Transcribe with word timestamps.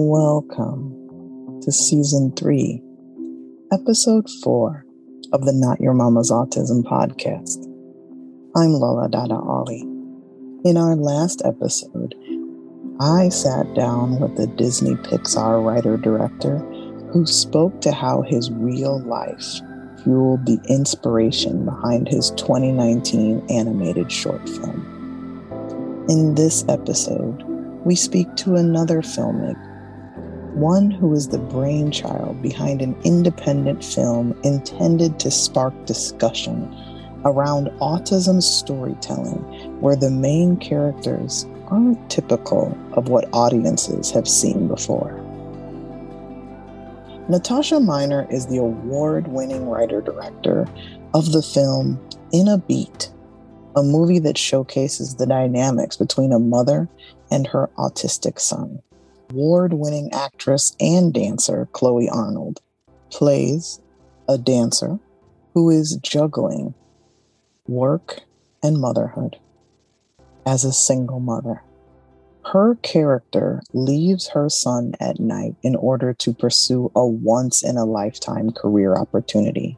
Welcome 0.00 1.60
to 1.62 1.72
season 1.72 2.30
three, 2.36 2.80
episode 3.72 4.30
four 4.44 4.86
of 5.32 5.44
the 5.44 5.52
Not 5.52 5.80
Your 5.80 5.92
Mama's 5.92 6.30
Autism 6.30 6.84
podcast. 6.84 7.64
I'm 8.54 8.70
Lola 8.74 9.08
Dada 9.08 9.34
Ali. 9.34 9.80
In 10.64 10.76
our 10.76 10.94
last 10.94 11.42
episode, 11.44 12.14
I 13.00 13.28
sat 13.28 13.74
down 13.74 14.20
with 14.20 14.36
the 14.36 14.46
Disney 14.46 14.94
Pixar 14.94 15.66
writer 15.66 15.96
director 15.96 16.58
who 17.12 17.26
spoke 17.26 17.80
to 17.80 17.90
how 17.90 18.22
his 18.22 18.52
real 18.52 19.00
life 19.00 19.60
fueled 20.04 20.46
the 20.46 20.60
inspiration 20.68 21.64
behind 21.64 22.06
his 22.06 22.30
2019 22.36 23.44
animated 23.50 24.12
short 24.12 24.48
film. 24.48 26.06
In 26.08 26.36
this 26.36 26.64
episode, 26.68 27.42
we 27.84 27.96
speak 27.96 28.32
to 28.36 28.54
another 28.54 29.02
filmmaker 29.02 29.67
one 30.54 30.90
who 30.90 31.14
is 31.14 31.28
the 31.28 31.38
brainchild 31.38 32.40
behind 32.42 32.82
an 32.82 32.96
independent 33.04 33.84
film 33.84 34.38
intended 34.42 35.18
to 35.20 35.30
spark 35.30 35.74
discussion 35.86 36.74
around 37.24 37.68
autism 37.80 38.42
storytelling, 38.42 39.40
where 39.80 39.96
the 39.96 40.10
main 40.10 40.56
characters 40.56 41.46
aren't 41.66 42.10
typical 42.10 42.76
of 42.92 43.08
what 43.08 43.28
audiences 43.32 44.10
have 44.10 44.28
seen 44.28 44.68
before. 44.68 45.12
Natasha 47.28 47.78
Mynhier 47.78 48.26
is 48.30 48.46
the 48.46 48.56
award 48.56 49.28
winning 49.28 49.68
writer 49.68 50.00
director 50.00 50.66
of 51.12 51.32
the 51.32 51.42
film 51.42 52.00
In 52.32 52.48
a 52.48 52.56
Beat, 52.56 53.10
a 53.76 53.82
movie 53.82 54.18
that 54.20 54.38
showcases 54.38 55.16
the 55.16 55.26
dynamics 55.26 55.96
between 55.96 56.32
a 56.32 56.38
mother 56.38 56.88
and 57.30 57.46
her 57.48 57.68
autistic 57.76 58.40
son 58.40 58.80
award 59.30 59.74
winning 59.74 60.10
actress 60.12 60.74
and 60.80 61.12
dancer 61.12 61.68
Chloe 61.72 62.08
Arnold 62.08 62.60
plays 63.10 63.80
a 64.28 64.38
dancer 64.38 64.98
who 65.54 65.70
is 65.70 65.96
juggling 65.96 66.74
work 67.66 68.20
and 68.62 68.78
motherhood 68.78 69.36
as 70.46 70.64
a 70.64 70.72
single 70.72 71.20
mother. 71.20 71.62
Her 72.52 72.76
character 72.76 73.60
leaves 73.74 74.28
her 74.28 74.48
son 74.48 74.94
at 75.00 75.20
night 75.20 75.56
in 75.62 75.76
order 75.76 76.14
to 76.14 76.32
pursue 76.32 76.90
a 76.94 77.06
once 77.06 77.62
in 77.62 77.76
a 77.76 77.84
lifetime 77.84 78.52
career 78.52 78.96
opportunity. 78.96 79.76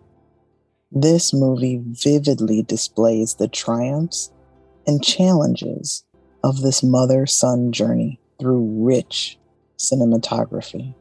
This 0.92 1.34
movie 1.34 1.82
vividly 1.84 2.62
displays 2.62 3.34
the 3.34 3.48
triumphs 3.48 4.30
and 4.86 5.02
challenges 5.02 6.04
of 6.44 6.60
this 6.62 6.82
mother 6.82 7.26
son 7.26 7.72
journey 7.72 8.20
through 8.38 8.84
rich 8.84 9.39
cinematography. 9.80 10.94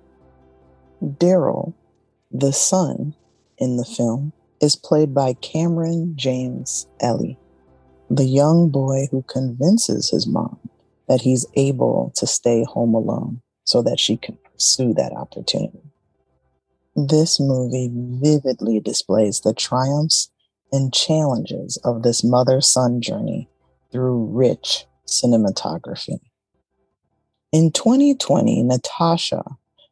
Daryl, 1.03 1.73
the 2.31 2.53
son 2.53 3.13
in 3.57 3.77
the 3.77 3.85
film, 3.85 4.31
is 4.61 4.75
played 4.75 5.13
by 5.13 5.33
Cameron 5.33 6.13
James 6.15 6.87
Ellie, 7.01 7.37
the 8.09 8.25
young 8.25 8.69
boy 8.69 9.07
who 9.11 9.23
convinces 9.23 10.09
his 10.09 10.25
mom 10.25 10.57
that 11.07 11.21
he's 11.21 11.45
able 11.55 12.11
to 12.15 12.25
stay 12.25 12.63
home 12.63 12.93
alone 12.93 13.41
so 13.65 13.81
that 13.81 13.99
she 13.99 14.17
can 14.17 14.37
pursue 14.51 14.93
that 14.93 15.13
opportunity. 15.13 15.81
This 16.95 17.39
movie 17.39 17.89
vividly 17.93 18.79
displays 18.79 19.41
the 19.41 19.53
triumphs 19.53 20.31
and 20.71 20.93
challenges 20.93 21.77
of 21.83 22.03
this 22.03 22.23
mother 22.23 22.61
son 22.61 23.01
journey 23.01 23.47
through 23.91 24.25
rich 24.25 24.85
cinematography. 25.07 26.19
In 27.51 27.71
2020, 27.71 28.61
Natasha 28.61 29.43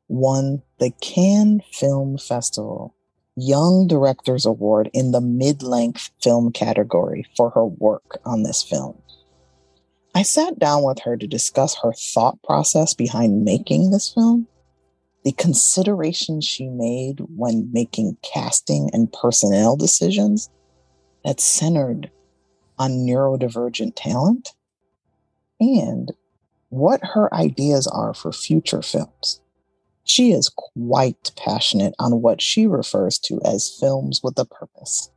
won 0.07 0.61
the 0.79 0.91
Cannes 1.01 1.63
Film 1.73 2.19
Festival 2.19 2.93
Young 3.35 3.87
Directors 3.87 4.45
Award 4.45 4.91
in 4.93 5.11
the 5.11 5.21
mid 5.21 5.63
length 5.63 6.11
film 6.21 6.51
category 6.51 7.25
for 7.35 7.49
her 7.51 7.65
work 7.65 8.19
on 8.25 8.43
this 8.43 8.61
film. 8.61 9.01
I 10.13 10.21
sat 10.21 10.59
down 10.59 10.83
with 10.83 10.99
her 10.99 11.17
to 11.17 11.25
discuss 11.25 11.75
her 11.81 11.93
thought 11.93 12.41
process 12.43 12.93
behind 12.93 13.43
making 13.43 13.89
this 13.89 14.13
film, 14.13 14.47
the 15.23 15.31
considerations 15.31 16.45
she 16.45 16.69
made 16.69 17.21
when 17.35 17.71
making 17.73 18.17
casting 18.21 18.91
and 18.93 19.11
personnel 19.11 19.75
decisions 19.75 20.51
that 21.25 21.39
centered 21.39 22.11
on 22.77 22.91
neurodivergent 22.91 23.93
talent, 23.95 24.53
and 25.59 26.11
what 26.69 26.99
her 27.13 27.33
ideas 27.33 27.87
are 27.87 28.13
for 28.13 28.31
future 28.31 28.81
films. 28.81 29.41
She 30.03 30.31
is 30.31 30.49
quite 30.49 31.31
passionate 31.35 31.93
on 31.99 32.21
what 32.21 32.41
she 32.41 32.67
refers 32.67 33.19
to 33.19 33.41
as 33.43 33.75
films 33.79 34.21
with 34.23 34.37
a 34.39 34.45
purpose. 34.45 35.09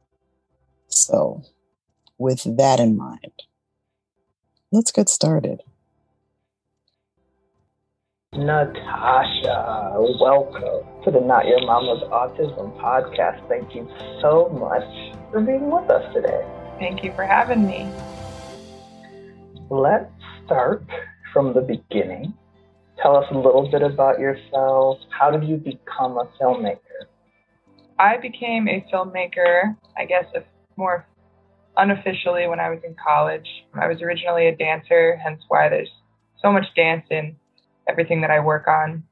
So, 0.88 1.44
with 2.18 2.56
that 2.56 2.80
in 2.80 2.96
mind, 2.96 3.42
let's 4.72 4.90
get 4.90 5.08
started. 5.08 5.62
Natasha, 8.32 9.96
welcome 10.20 10.86
to 11.04 11.10
the 11.10 11.20
Not 11.20 11.46
Your 11.46 11.64
Mama's 11.66 12.02
Autism 12.04 12.76
podcast. 12.80 13.48
Thank 13.48 13.74
you 13.74 13.88
so 14.20 14.48
much 14.50 14.84
for 15.30 15.40
being 15.40 15.70
with 15.70 15.90
us 15.90 16.14
today. 16.14 16.44
Thank 16.78 17.02
you 17.02 17.12
for 17.14 17.24
having 17.24 17.66
me. 17.66 17.88
Let's 19.68 20.10
start 20.44 20.84
from 21.32 21.54
the 21.54 21.60
beginning. 21.60 22.34
Tell 23.02 23.16
us 23.16 23.24
a 23.30 23.36
little 23.36 23.68
bit 23.70 23.82
about 23.82 24.18
yourself. 24.18 24.98
How 25.10 25.30
did 25.30 25.48
you 25.48 25.56
become 25.56 26.18
a 26.18 26.28
filmmaker? 26.40 27.06
I 27.98 28.16
became 28.16 28.68
a 28.68 28.84
filmmaker, 28.92 29.76
I 29.96 30.04
guess, 30.04 30.24
more 30.76 31.06
unofficially 31.76 32.46
when 32.46 32.60
I 32.60 32.70
was 32.70 32.80
in 32.84 32.94
college. 33.02 33.46
I 33.74 33.88
was 33.88 34.02
originally 34.02 34.48
a 34.48 34.56
dancer, 34.56 35.16
hence 35.22 35.42
why 35.48 35.68
there's 35.68 35.90
so 36.42 36.52
much 36.52 36.64
dance 36.74 37.04
in 37.10 37.36
everything 37.88 38.20
that 38.22 38.30
I 38.30 38.40
work 38.40 38.68
on. 38.68 39.04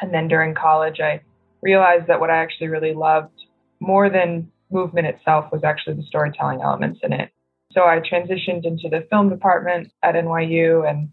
And 0.00 0.12
then 0.12 0.28
during 0.28 0.54
college, 0.54 1.00
I 1.00 1.20
realized 1.62 2.06
that 2.08 2.20
what 2.20 2.30
I 2.30 2.36
actually 2.36 2.68
really 2.68 2.94
loved 2.94 3.32
more 3.80 4.10
than 4.10 4.50
movement 4.70 5.06
itself 5.06 5.46
was 5.52 5.62
actually 5.64 5.96
the 5.96 6.02
storytelling 6.02 6.60
elements 6.62 7.00
in 7.02 7.12
it. 7.12 7.30
So 7.72 7.82
I 7.82 8.00
transitioned 8.00 8.64
into 8.64 8.88
the 8.90 9.06
film 9.10 9.28
department 9.28 9.92
at 10.02 10.14
NYU 10.14 10.88
and 10.88 11.10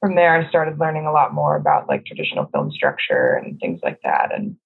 from 0.00 0.14
there, 0.14 0.36
I 0.36 0.48
started 0.48 0.78
learning 0.78 1.06
a 1.06 1.12
lot 1.12 1.34
more 1.34 1.56
about 1.56 1.88
like 1.88 2.06
traditional 2.06 2.48
film 2.52 2.70
structure 2.70 3.34
and 3.34 3.58
things 3.58 3.80
like 3.82 4.00
that. 4.04 4.32
And 4.34 4.56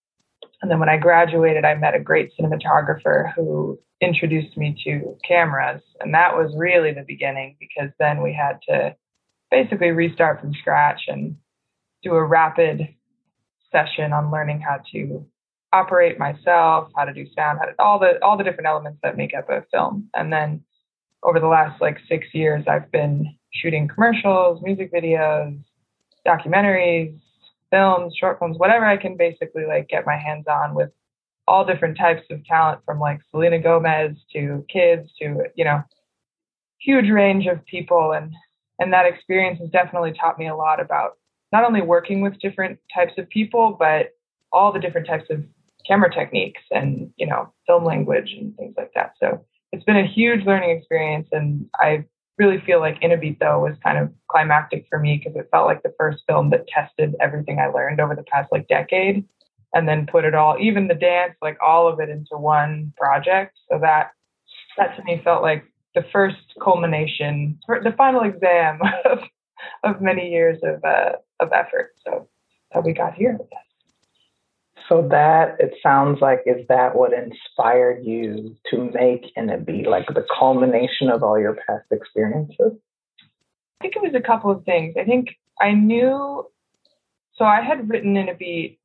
and 0.60 0.70
then 0.70 0.78
when 0.78 0.88
I 0.88 0.96
graduated, 0.96 1.64
I 1.64 1.74
met 1.74 1.94
a 1.94 2.00
great 2.00 2.30
cinematographer 2.38 3.32
who 3.34 3.80
introduced 4.00 4.56
me 4.56 4.76
to 4.84 5.16
cameras, 5.26 5.82
and 6.00 6.14
that 6.14 6.36
was 6.36 6.54
really 6.56 6.92
the 6.92 7.04
beginning 7.06 7.56
because 7.58 7.90
then 7.98 8.22
we 8.22 8.32
had 8.32 8.58
to 8.68 8.94
basically 9.50 9.90
restart 9.90 10.40
from 10.40 10.54
scratch 10.54 11.02
and 11.08 11.36
do 12.02 12.14
a 12.14 12.24
rapid 12.24 12.88
session 13.70 14.12
on 14.12 14.30
learning 14.30 14.60
how 14.60 14.78
to 14.92 15.26
operate 15.72 16.18
myself, 16.18 16.90
how 16.96 17.04
to 17.04 17.12
do 17.12 17.26
sound, 17.34 17.58
how 17.58 17.66
to, 17.66 17.72
all 17.78 17.98
the 17.98 18.22
all 18.22 18.36
the 18.36 18.44
different 18.44 18.68
elements 18.68 18.98
that 19.02 19.16
make 19.16 19.34
up 19.34 19.48
a 19.48 19.64
film. 19.72 20.08
And 20.14 20.32
then 20.32 20.62
over 21.22 21.40
the 21.40 21.46
last 21.46 21.80
like 21.80 21.98
six 22.08 22.26
years, 22.32 22.64
I've 22.68 22.90
been 22.92 23.36
shooting 23.52 23.88
commercials, 23.88 24.62
music 24.62 24.92
videos, 24.92 25.58
documentaries, 26.26 27.18
films, 27.70 28.14
short 28.18 28.38
films, 28.38 28.58
whatever 28.58 28.84
I 28.84 28.96
can 28.96 29.16
basically 29.16 29.66
like 29.66 29.88
get 29.88 30.06
my 30.06 30.16
hands 30.16 30.46
on 30.48 30.74
with 30.74 30.90
all 31.48 31.64
different 31.64 31.98
types 31.98 32.22
of 32.30 32.44
talent 32.44 32.80
from 32.84 33.00
like 33.00 33.20
Selena 33.30 33.58
Gomez 33.58 34.16
to 34.32 34.64
kids 34.72 35.10
to, 35.20 35.44
you 35.54 35.64
know, 35.64 35.82
huge 36.80 37.10
range 37.10 37.46
of 37.46 37.64
people. 37.66 38.12
And 38.12 38.32
and 38.78 38.92
that 38.92 39.06
experience 39.06 39.60
has 39.60 39.70
definitely 39.70 40.12
taught 40.12 40.38
me 40.38 40.48
a 40.48 40.56
lot 40.56 40.80
about 40.80 41.12
not 41.52 41.64
only 41.64 41.82
working 41.82 42.20
with 42.20 42.38
different 42.40 42.78
types 42.94 43.12
of 43.18 43.28
people 43.28 43.76
but 43.78 44.10
all 44.52 44.72
the 44.72 44.80
different 44.80 45.06
types 45.06 45.24
of 45.30 45.44
camera 45.86 46.12
techniques 46.12 46.62
and 46.70 47.10
you 47.16 47.26
know 47.26 47.52
film 47.66 47.84
language 47.84 48.34
and 48.38 48.56
things 48.56 48.74
like 48.76 48.92
that. 48.94 49.12
So 49.20 49.44
it's 49.72 49.84
been 49.84 49.96
a 49.96 50.06
huge 50.06 50.44
learning 50.44 50.70
experience 50.70 51.28
and 51.32 51.66
i 51.80 52.04
really 52.38 52.60
feel 52.60 52.80
like 52.80 53.02
In 53.02 53.12
a 53.12 53.16
Beat 53.16 53.38
though 53.40 53.60
was 53.60 53.76
kind 53.82 53.98
of 53.98 54.10
climactic 54.30 54.86
for 54.88 54.98
me 54.98 55.18
because 55.18 55.38
it 55.38 55.48
felt 55.50 55.66
like 55.66 55.82
the 55.82 55.94
first 55.98 56.22
film 56.26 56.50
that 56.50 56.66
tested 56.68 57.14
everything 57.20 57.58
I 57.58 57.66
learned 57.66 58.00
over 58.00 58.14
the 58.14 58.24
past 58.24 58.50
like 58.50 58.68
decade 58.68 59.24
and 59.74 59.88
then 59.88 60.06
put 60.06 60.24
it 60.24 60.34
all, 60.34 60.56
even 60.60 60.88
the 60.88 60.94
dance, 60.94 61.34
like 61.40 61.56
all 61.64 61.88
of 61.88 62.00
it 62.00 62.08
into 62.08 62.36
one 62.36 62.92
project. 62.96 63.56
So 63.70 63.78
that 63.80 64.10
that 64.76 64.96
to 64.96 65.04
me 65.04 65.20
felt 65.22 65.42
like 65.42 65.64
the 65.94 66.04
first 66.12 66.36
culmination, 66.62 67.58
the 67.68 67.94
final 67.96 68.22
exam 68.22 68.80
of, 69.04 69.18
of 69.84 70.00
many 70.00 70.30
years 70.30 70.58
of 70.62 70.82
uh, 70.84 71.12
of 71.40 71.52
effort. 71.52 71.92
So 72.04 72.28
that 72.72 72.84
we 72.84 72.92
got 72.92 73.14
here. 73.14 73.38
So 74.92 75.08
that 75.10 75.56
it 75.58 75.72
sounds 75.82 76.20
like 76.20 76.42
is 76.44 76.66
that 76.68 76.94
what 76.94 77.12
inspired 77.14 78.04
you 78.04 78.54
to 78.70 78.90
make 78.92 79.24
In 79.36 79.48
a 79.48 79.56
Beat 79.56 79.88
like 79.88 80.06
the 80.08 80.26
culmination 80.38 81.08
of 81.08 81.22
all 81.22 81.40
your 81.40 81.56
past 81.66 81.86
experiences? 81.90 82.72
I 83.80 83.80
think 83.80 83.96
it 83.96 84.02
was 84.02 84.14
a 84.14 84.20
couple 84.20 84.50
of 84.50 84.64
things. 84.64 84.94
I 85.00 85.04
think 85.04 85.28
I 85.58 85.72
knew 85.72 86.46
So 87.36 87.46
I 87.46 87.62
had 87.62 87.88
written 87.88 88.18
in 88.18 88.28
a 88.28 88.34
beat 88.34 88.80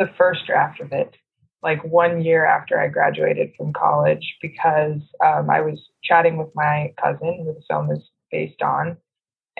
the 0.00 0.10
first 0.18 0.44
draft 0.44 0.80
of 0.80 0.90
it, 0.90 1.14
like 1.62 1.84
one 1.84 2.22
year 2.22 2.44
after 2.44 2.80
I 2.80 2.88
graduated 2.88 3.52
from 3.56 3.72
college, 3.72 4.26
because 4.42 5.00
um, 5.24 5.48
I 5.50 5.60
was 5.60 5.78
chatting 6.02 6.36
with 6.36 6.48
my 6.56 6.92
cousin, 7.00 7.44
who 7.44 7.54
the 7.54 7.62
film 7.68 7.92
is 7.92 8.02
based 8.32 8.60
on, 8.60 8.96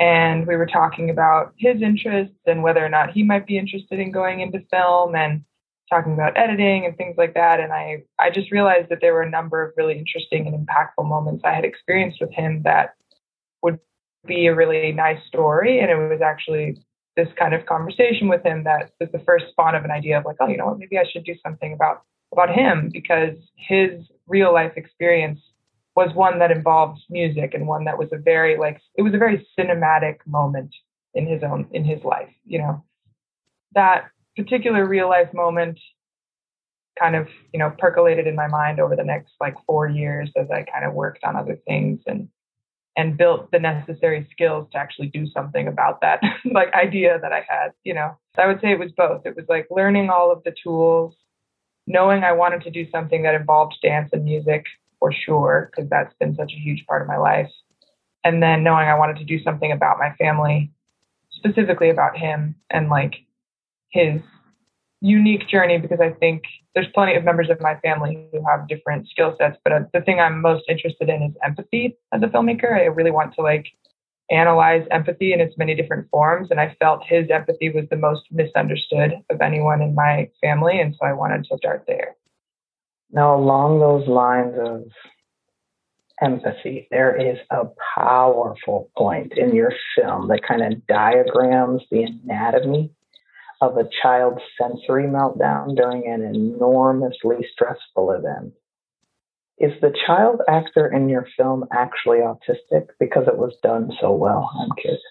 and 0.01 0.47
we 0.47 0.57
were 0.57 0.67
talking 0.67 1.11
about 1.11 1.53
his 1.59 1.83
interests 1.83 2.35
and 2.47 2.63
whether 2.63 2.85
or 2.85 2.89
not 2.89 3.13
he 3.13 3.23
might 3.23 3.47
be 3.47 3.59
interested 3.59 4.01
in 4.01 4.11
going 4.11 4.41
into 4.41 4.59
film 4.71 5.15
and 5.15 5.45
talking 5.91 6.15
about 6.15 6.37
editing 6.39 6.87
and 6.87 6.97
things 6.97 7.17
like 7.19 7.35
that. 7.35 7.61
And 7.61 7.73
i 7.73 8.03
i 8.19 8.31
just 8.31 8.51
realized 8.51 8.89
that 8.89 8.99
there 9.01 9.13
were 9.13 9.23
a 9.23 9.31
number 9.31 9.63
of 9.63 9.75
really 9.77 9.99
interesting 9.99 10.47
and 10.47 10.57
impactful 10.57 11.07
moments 11.07 11.43
i 11.45 11.53
had 11.53 11.65
experienced 11.65 12.21
with 12.21 12.33
him 12.33 12.63
that 12.65 12.95
would 13.63 13.79
be 14.27 14.47
a 14.47 14.55
really 14.55 14.93
nice 14.93 15.25
story. 15.27 15.81
And 15.81 15.91
it 15.91 15.97
was 15.97 16.21
actually 16.23 16.79
this 17.17 17.29
kind 17.39 17.55
of 17.55 17.67
conversation 17.67 18.29
with 18.29 18.43
him 18.43 18.65
that 18.65 18.93
was 19.01 19.11
the 19.13 19.19
first 19.21 19.47
spawn 19.51 19.75
of 19.75 19.85
an 19.85 19.91
idea 19.91 20.19
of 20.19 20.25
like 20.25 20.37
oh 20.41 20.49
you 20.49 20.57
know 20.57 20.67
what 20.67 20.79
maybe 20.79 20.97
i 20.97 21.05
should 21.05 21.25
do 21.25 21.35
something 21.43 21.73
about 21.73 22.03
about 22.33 22.49
him 22.49 22.89
because 22.93 23.37
his 23.57 24.01
real 24.29 24.55
life 24.55 24.73
experience 24.77 25.41
was 25.97 26.15
one 26.15 26.39
that 26.39 26.51
involved 26.51 27.01
music 27.11 27.55
and 27.55 27.67
one 27.67 27.85
that 27.85 27.99
was 27.99 28.09
a 28.13 28.19
very 28.19 28.57
like 28.57 28.81
it 28.97 29.03
was 29.03 29.15
a 29.15 29.19
very 29.19 29.47
cinematic 29.59 30.17
moment 30.27 30.75
in 31.15 31.27
his 31.27 31.43
own 31.43 31.69
in 31.73 31.85
his 31.85 32.03
life 32.05 32.31
you 32.45 32.59
know? 32.59 32.85
That 33.75 34.11
particular 34.37 34.87
real 34.87 35.09
life 35.09 35.33
moment 35.35 35.79
kind 36.99 37.17
of 37.17 37.29
you 37.53 37.59
know 37.59 37.73
percolated 37.79 38.27
in 38.27 38.35
my 38.35 38.47
mind 38.47 38.81
over 38.81 38.95
the 38.95 39.05
next 39.05 39.33
like 39.41 39.55
four 39.67 39.89
years 39.89 40.31
as 40.37 40.47
i 40.51 40.63
kind 40.63 40.85
of 40.85 40.93
worked 40.93 41.25
on 41.25 41.37
other 41.37 41.59
things 41.67 42.01
and 42.07 42.29
and 42.97 43.17
built 43.17 43.51
the 43.53 43.59
necessary 43.59 44.29
skills 44.31 44.69
to 44.73 44.79
actually 44.79 45.07
do 45.09 45.27
something 45.29 45.69
about 45.69 46.01
that 46.01 46.21
like 46.53 46.73
idea 46.75 47.19
that 47.21 47.33
i 47.33 47.45
had 47.49 47.71
you 47.85 47.95
know? 47.95 48.17
So 48.37 48.43
i 48.43 48.47
would 48.47 48.61
say 48.61 48.73
it 48.73 48.79
was 48.79 48.93
both. 48.93 49.23
It 49.25 49.37
was 49.37 49.47
like 49.49 49.67
learning 49.71 50.11
all 50.11 50.31
of 50.31 50.43
the 50.45 50.55
tools 50.63 51.15
knowing 51.87 52.23
i 52.23 52.33
wanted 52.33 52.63
to 52.63 52.71
do 52.71 52.89
something 52.91 53.23
that 53.23 53.35
involved 53.35 53.77
dance 53.83 54.11
and 54.13 54.25
music 54.25 54.65
for 55.01 55.13
sure, 55.13 55.71
because 55.71 55.91
that's 55.91 56.15
been 56.21 56.37
such 56.37 56.53
a 56.53 56.61
huge 56.61 56.87
part 56.87 57.03
of 57.03 57.09
my 57.09 57.17
life. 57.17 57.51
And 58.23 58.43
then 58.43 58.63
knowing 58.63 58.87
I 58.87 58.99
wanted 58.99 59.17
to 59.17 59.25
do 59.25 59.43
something 59.43 59.73
about 59.73 59.99
my 59.99 60.15
family, 60.17 60.71
specifically 61.33 61.91
about 61.91 62.17
him 62.17 62.55
and 62.71 62.89
like 62.89 63.15
his 63.89 64.21
unique 65.01 65.49
journey, 65.49 65.79
because 65.79 66.01
I 66.01 66.11
think 66.11 66.43
there's 66.75 66.87
plenty 66.95 67.15
of 67.17 67.25
members 67.25 67.49
of 67.51 67.61
my 67.61 67.77
family 67.81 68.29
who 68.33 68.45
have 68.47 68.69
different 68.69 69.09
skill 69.09 69.35
sets. 69.39 69.57
But 69.65 69.73
uh, 69.73 69.81
the 69.95 70.03
thing 70.03 70.21
I'm 70.21 70.41
most 70.41 70.65
interested 70.69 71.09
in 71.09 71.23
is 71.23 71.33
empathy 71.43 71.97
as 72.13 72.23
a 72.23 72.27
filmmaker. 72.27 72.73
I 72.73 72.85
really 72.85 73.11
want 73.11 73.35
to 73.35 73.43
like 73.43 73.67
analyze 74.31 74.87
empathy 74.91 75.33
in 75.33 75.41
its 75.41 75.57
many 75.59 75.75
different 75.75 76.09
forms. 76.11 76.49
And 76.51 76.61
I 76.61 76.77
felt 76.79 77.03
his 77.05 77.31
empathy 77.31 77.71
was 77.71 77.87
the 77.91 77.97
most 77.97 78.23
misunderstood 78.31 79.15
of 79.31 79.41
anyone 79.41 79.83
in 79.83 79.95
my 79.95 80.29
family. 80.41 80.81
And 80.81 80.95
so 80.95 81.07
I 81.07 81.15
wanted 81.15 81.45
to 81.47 81.57
start 81.57 81.85
there. 81.89 82.15
Now, 83.13 83.37
along 83.37 83.81
those 83.81 84.07
lines 84.09 84.55
of 84.59 84.85
empathy, 86.23 86.87
there 86.91 87.17
is 87.17 87.39
a 87.51 87.67
powerful 87.97 88.91
point 88.97 89.33
in 89.37 89.55
your 89.55 89.73
film 89.97 90.29
that 90.29 90.43
kind 90.47 90.63
of 90.63 90.87
diagrams 90.87 91.83
the 91.91 92.05
anatomy 92.05 92.93
of 93.61 93.77
a 93.77 93.89
child's 94.03 94.41
sensory 94.61 95.05
meltdown 95.05 95.77
during 95.77 96.07
an 96.07 96.23
enormously 96.23 97.47
stressful 97.53 98.13
event. 98.13 98.55
Is 99.59 99.73
the 99.83 99.93
child 100.07 100.41
actor 100.49 100.91
in 100.91 101.09
your 101.09 101.27
film 101.37 101.67
actually 101.73 102.19
autistic 102.19 102.89
because 102.99 103.27
it 103.27 103.37
was 103.37 103.53
done 103.63 103.91
so 104.01 104.13
well? 104.13 104.51
I'm 104.59 104.71
curious. 104.81 105.03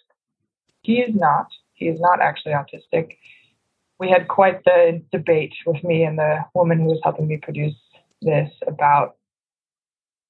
He 0.81 0.93
is 0.93 1.13
not. 1.13 1.47
He 1.73 1.85
is 1.85 1.99
not 1.99 2.21
actually 2.21 2.53
autistic. 2.53 3.17
We 3.99 4.09
had 4.09 4.27
quite 4.27 4.63
the 4.63 5.03
debate 5.11 5.53
with 5.67 5.83
me 5.83 6.03
and 6.03 6.17
the 6.17 6.39
woman 6.55 6.79
who 6.79 6.85
was 6.85 6.99
helping 7.03 7.27
me 7.27 7.37
produce 7.37 7.75
this 8.21 8.49
about 8.67 9.15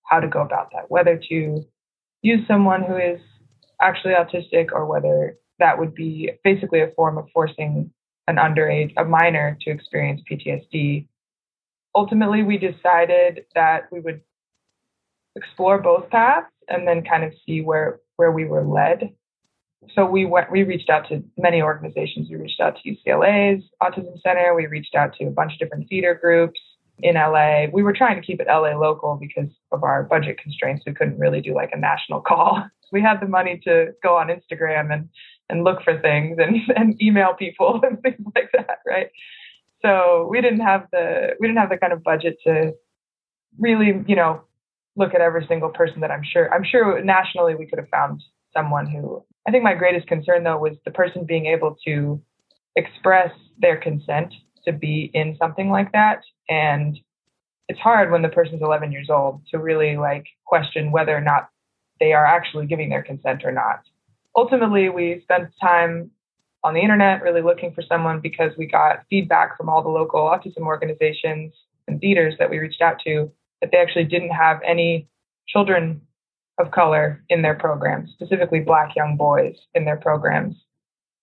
how 0.04 0.20
to 0.20 0.28
go 0.28 0.42
about 0.42 0.70
that, 0.74 0.90
whether 0.90 1.20
to 1.30 1.66
use 2.22 2.48
someone 2.48 2.84
who 2.84 2.98
is 2.98 3.20
actually 3.82 4.14
autistic 4.14 4.72
or 4.72 4.86
whether 4.86 5.38
that 5.60 5.78
would 5.78 5.94
be 5.94 6.32
basically 6.44 6.82
a 6.82 6.92
form 6.96 7.18
of 7.18 7.28
forcing 7.34 7.92
an 8.28 8.36
underage, 8.36 8.94
a 8.98 9.06
minor, 9.06 9.58
to 9.62 9.72
experience 9.72 10.22
PTSD. 10.30 11.08
Ultimately, 11.96 12.44
we 12.44 12.58
decided 12.58 13.46
that 13.56 13.92
we 13.92 14.00
would 14.00 14.22
explore 15.36 15.80
both 15.80 16.10
paths 16.10 16.48
and 16.68 16.88
then 16.88 17.04
kind 17.04 17.24
of 17.24 17.34
see 17.46 17.62
where 17.62 18.00
where 18.18 18.32
we 18.32 18.46
were 18.46 18.64
led. 18.64 19.16
So 19.96 20.06
we 20.06 20.26
went, 20.26 20.52
we 20.52 20.64
reached 20.64 20.90
out 20.90 21.08
to 21.08 21.24
many 21.38 21.62
organizations. 21.62 22.28
We 22.30 22.36
reached 22.36 22.60
out 22.60 22.78
to 22.84 22.90
UCLA's 22.90 23.64
Autism 23.82 24.22
Center. 24.22 24.54
We 24.54 24.68
reached 24.68 24.94
out 24.94 25.14
to 25.16 25.26
a 25.26 25.32
bunch 25.32 25.54
of 25.54 25.60
different 25.60 25.88
theater 25.88 26.20
groups 26.22 26.60
in 27.02 27.16
LA. 27.16 27.66
We 27.72 27.84
were 27.84 27.94
trying 27.94 28.20
to 28.20 28.26
keep 28.26 28.40
it 28.40 28.48
LA 28.48 28.78
local 28.78 29.18
because 29.20 29.50
of 29.72 29.84
our 29.84 30.04
budget 30.04 30.38
constraints. 30.40 30.84
We 30.86 30.94
couldn't 30.94 31.20
really 31.20 31.42
do 31.42 31.54
like 31.54 31.72
a 31.74 31.78
national 31.78 32.22
call. 32.22 32.64
We 32.92 33.04
had 33.04 33.20
the 33.22 33.28
money 33.28 33.62
to 33.66 33.94
go 34.02 34.18
on 34.18 34.30
Instagram 34.30 34.92
and 34.92 35.10
and 35.48 35.64
look 35.64 35.84
for 35.84 36.02
things 36.02 36.40
and, 36.40 36.56
and 36.76 37.00
email 37.00 37.36
people 37.36 37.80
and 37.88 38.02
things 38.02 38.26
like 38.36 38.50
that, 38.54 38.80
right? 38.84 39.12
So 39.84 40.28
we 40.28 40.42
didn't 40.42 40.62
have 40.62 40.88
the 40.92 41.36
we 41.40 41.48
didn't 41.48 41.60
have 41.60 41.70
the 41.70 41.78
kind 41.78 41.94
of 41.94 42.04
budget 42.04 42.38
to 42.46 42.74
really, 43.60 44.04
you 44.08 44.16
know, 44.16 44.42
look 44.96 45.14
at 45.14 45.22
every 45.22 45.46
single 45.48 45.70
person 45.70 46.02
that 46.02 46.10
I'm 46.10 46.24
sure 46.24 46.52
I'm 46.52 46.64
sure 46.64 47.00
nationally 47.04 47.54
we 47.54 47.68
could 47.68 47.78
have 47.78 47.90
found 47.90 48.24
someone 48.56 48.88
who 48.88 49.24
I 49.48 49.52
think 49.52 49.64
my 49.64 49.76
greatest 49.76 50.08
concern 50.08 50.44
though 50.44 50.58
was 50.58 50.76
the 50.84 50.92
person 50.92 51.26
being 51.26 51.46
able 51.46 51.78
to 51.86 52.20
express 52.76 53.32
their 53.60 53.78
consent 53.78 54.34
to 54.66 54.72
be 54.72 55.10
in 55.14 55.36
something 55.38 55.70
like 55.70 55.92
that. 55.92 56.22
And 56.50 57.00
it's 57.68 57.80
hard 57.80 58.12
when 58.12 58.22
the 58.22 58.30
person's 58.30 58.62
11 58.62 58.92
years 58.92 59.10
old 59.10 59.42
to 59.52 59.60
really 59.60 59.98
like 59.98 60.26
question 60.46 60.92
whether 60.92 61.16
or 61.16 61.22
not 61.22 61.50
they 62.00 62.14
are 62.14 62.26
actually 62.26 62.66
giving 62.66 62.90
their 62.90 63.04
consent 63.04 63.44
or 63.44 63.52
not. 63.52 63.82
Ultimately 64.36 64.90
we 64.90 65.22
spent 65.24 65.50
time 65.62 66.12
on 66.64 66.74
the 66.74 66.82
internet 66.82 67.22
really 67.22 67.42
looking 67.42 67.74
for 67.74 67.84
someone 67.88 68.20
because 68.20 68.52
we 68.58 68.66
got 68.66 69.04
feedback 69.10 69.56
from 69.56 69.70
all 69.70 69.82
the 69.82 69.90
local 69.90 70.22
autism 70.22 70.66
organizations 70.66 71.54
and 71.88 72.02
theaters 72.02 72.36
that 72.40 72.50
we 72.50 72.60
reached 72.60 72.82
out 72.82 72.98
to 73.06 73.32
that 73.62 73.72
they 73.72 73.78
actually 73.78 74.06
didn't 74.06 74.30
have 74.30 74.60
any 74.66 75.08
children 75.48 76.02
of 76.58 76.72
color 76.72 77.24
in 77.30 77.42
their 77.42 77.56
programs 77.56 78.10
specifically 78.12 78.60
black 78.60 78.96
young 78.96 79.16
boys 79.16 79.56
in 79.74 79.86
their 79.86 79.96
programs 79.98 80.56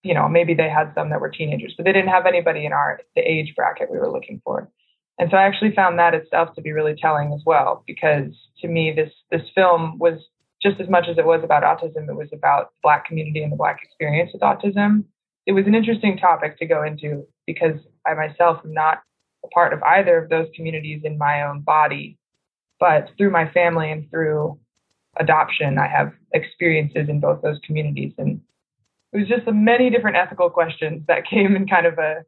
you 0.06 0.14
know, 0.14 0.28
maybe 0.28 0.54
they 0.54 0.68
had 0.68 0.92
some 0.94 1.10
that 1.10 1.20
were 1.20 1.28
teenagers, 1.28 1.74
but 1.76 1.84
they 1.84 1.92
didn't 1.92 2.10
have 2.10 2.26
anybody 2.26 2.64
in 2.64 2.72
our 2.72 3.00
the 3.16 3.22
age 3.22 3.54
bracket 3.56 3.90
we 3.90 3.98
were 3.98 4.10
looking 4.10 4.40
for. 4.44 4.70
And 5.18 5.30
so 5.30 5.36
I 5.36 5.42
actually 5.44 5.74
found 5.74 5.98
that 5.98 6.14
itself 6.14 6.54
to 6.54 6.60
be 6.60 6.72
really 6.72 6.94
telling 6.94 7.32
as 7.32 7.40
well, 7.44 7.82
because 7.86 8.32
to 8.60 8.68
me 8.68 8.92
this 8.92 9.12
this 9.30 9.42
film 9.54 9.98
was 9.98 10.20
just 10.62 10.80
as 10.80 10.88
much 10.88 11.06
as 11.08 11.18
it 11.18 11.26
was 11.26 11.42
about 11.42 11.64
autism, 11.64 12.08
it 12.08 12.16
was 12.16 12.28
about 12.32 12.70
the 12.70 12.78
black 12.82 13.04
community 13.06 13.42
and 13.42 13.52
the 13.52 13.56
black 13.56 13.80
experience 13.82 14.30
with 14.32 14.42
autism. 14.42 15.04
It 15.44 15.52
was 15.52 15.66
an 15.66 15.74
interesting 15.74 16.16
topic 16.18 16.58
to 16.58 16.66
go 16.66 16.82
into 16.84 17.26
because 17.46 17.78
I 18.06 18.14
myself 18.14 18.60
am 18.64 18.72
not 18.72 19.02
a 19.44 19.48
part 19.48 19.72
of 19.72 19.82
either 19.82 20.18
of 20.18 20.28
those 20.28 20.48
communities 20.54 21.02
in 21.04 21.18
my 21.18 21.42
own 21.42 21.60
body, 21.62 22.18
but 22.78 23.10
through 23.16 23.30
my 23.30 23.50
family 23.50 23.90
and 23.90 24.08
through 24.10 24.58
adoption, 25.18 25.78
I 25.78 25.88
have 25.88 26.12
experiences 26.32 27.08
in 27.08 27.20
both 27.20 27.42
those 27.42 27.58
communities. 27.64 28.12
And 28.18 28.40
it 29.16 29.20
was 29.20 29.28
just 29.28 29.46
the 29.46 29.52
many 29.52 29.88
different 29.88 30.16
ethical 30.16 30.50
questions 30.50 31.02
that 31.08 31.26
came 31.26 31.56
in 31.56 31.66
kind 31.66 31.86
of 31.86 31.98
a, 31.98 32.22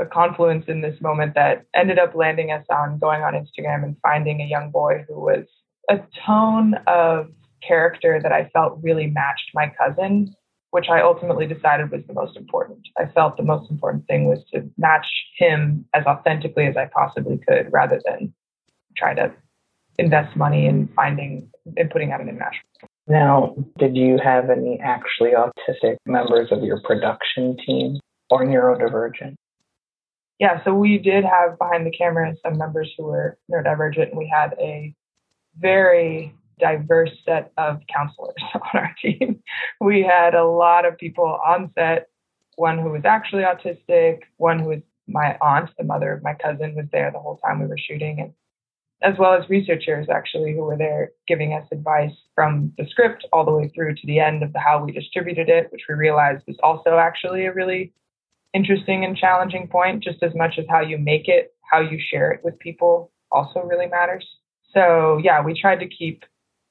a 0.00 0.06
confluence 0.06 0.66
in 0.68 0.80
this 0.80 1.00
moment 1.00 1.34
that 1.34 1.66
ended 1.74 1.98
up 1.98 2.14
landing 2.14 2.52
us 2.52 2.64
on 2.70 2.98
going 2.98 3.22
on 3.22 3.34
Instagram 3.34 3.82
and 3.82 3.96
finding 4.02 4.40
a 4.40 4.44
young 4.44 4.70
boy 4.70 5.04
who 5.08 5.18
was 5.18 5.44
a 5.90 5.98
tone 6.24 6.74
of 6.86 7.26
character 7.66 8.20
that 8.22 8.30
I 8.30 8.48
felt 8.52 8.78
really 8.82 9.08
matched 9.08 9.50
my 9.52 9.72
cousin, 9.76 10.32
which 10.70 10.88
I 10.88 11.00
ultimately 11.00 11.46
decided 11.46 11.90
was 11.90 12.02
the 12.06 12.14
most 12.14 12.36
important. 12.36 12.86
I 12.96 13.06
felt 13.06 13.36
the 13.36 13.42
most 13.42 13.68
important 13.68 14.06
thing 14.06 14.26
was 14.26 14.38
to 14.54 14.70
match 14.78 15.06
him 15.38 15.86
as 15.92 16.06
authentically 16.06 16.66
as 16.66 16.76
I 16.76 16.84
possibly 16.84 17.38
could 17.48 17.72
rather 17.72 18.00
than 18.04 18.32
try 18.96 19.12
to 19.14 19.32
invest 19.98 20.36
money 20.36 20.66
in 20.66 20.88
finding 20.94 21.50
and 21.76 21.90
putting 21.90 22.12
out 22.12 22.20
an 22.20 22.28
international 22.28 22.62
now, 23.08 23.54
did 23.78 23.96
you 23.96 24.18
have 24.22 24.50
any 24.50 24.78
actually 24.80 25.30
autistic 25.30 25.96
members 26.06 26.48
of 26.50 26.62
your 26.62 26.80
production 26.82 27.56
team 27.64 27.98
or 28.30 28.44
neurodivergent? 28.44 29.34
Yeah, 30.38 30.62
so 30.64 30.72
we 30.72 30.98
did 30.98 31.24
have 31.24 31.58
behind 31.58 31.86
the 31.86 31.90
camera 31.90 32.34
some 32.44 32.58
members 32.58 32.92
who 32.96 33.04
were 33.04 33.38
neurodivergent, 33.50 34.10
and 34.10 34.18
we 34.18 34.30
had 34.32 34.54
a 34.58 34.94
very 35.58 36.32
diverse 36.60 37.10
set 37.24 37.52
of 37.56 37.80
counselors 37.92 38.34
on 38.54 38.60
our 38.74 38.94
team. 39.02 39.42
We 39.80 40.02
had 40.02 40.34
a 40.34 40.44
lot 40.44 40.84
of 40.84 40.98
people 40.98 41.40
on 41.44 41.72
set, 41.74 42.08
one 42.56 42.78
who 42.78 42.90
was 42.90 43.04
actually 43.04 43.42
autistic, 43.42 44.20
one 44.36 44.58
who 44.58 44.68
was 44.68 44.80
my 45.08 45.36
aunt, 45.40 45.70
the 45.78 45.84
mother 45.84 46.12
of 46.12 46.22
my 46.22 46.34
cousin, 46.34 46.74
was 46.74 46.86
there 46.92 47.10
the 47.10 47.18
whole 47.18 47.38
time 47.38 47.60
we 47.60 47.66
were 47.66 47.78
shooting, 47.78 48.20
and 48.20 48.32
as 49.02 49.14
well 49.18 49.32
as 49.32 49.48
researchers 49.48 50.08
actually 50.10 50.52
who 50.52 50.62
were 50.62 50.76
there 50.76 51.12
giving 51.26 51.52
us 51.52 51.66
advice 51.70 52.14
from 52.34 52.72
the 52.78 52.86
script 52.88 53.24
all 53.32 53.44
the 53.44 53.52
way 53.52 53.70
through 53.74 53.94
to 53.94 54.06
the 54.06 54.18
end 54.18 54.42
of 54.42 54.52
the 54.52 54.58
how 54.58 54.84
we 54.84 54.92
distributed 54.92 55.48
it, 55.48 55.70
which 55.70 55.82
we 55.88 55.94
realized 55.94 56.42
was 56.46 56.56
also 56.62 56.98
actually 56.98 57.46
a 57.46 57.52
really 57.52 57.92
interesting 58.54 59.04
and 59.04 59.16
challenging 59.16 59.68
point, 59.68 60.02
just 60.02 60.22
as 60.22 60.34
much 60.34 60.58
as 60.58 60.64
how 60.68 60.80
you 60.80 60.98
make 60.98 61.28
it, 61.28 61.54
how 61.70 61.80
you 61.80 61.98
share 62.10 62.32
it 62.32 62.40
with 62.42 62.58
people 62.58 63.12
also 63.30 63.60
really 63.60 63.86
matters. 63.86 64.26
So, 64.74 65.20
yeah, 65.22 65.42
we 65.42 65.58
tried 65.58 65.80
to 65.80 65.88
keep 65.88 66.24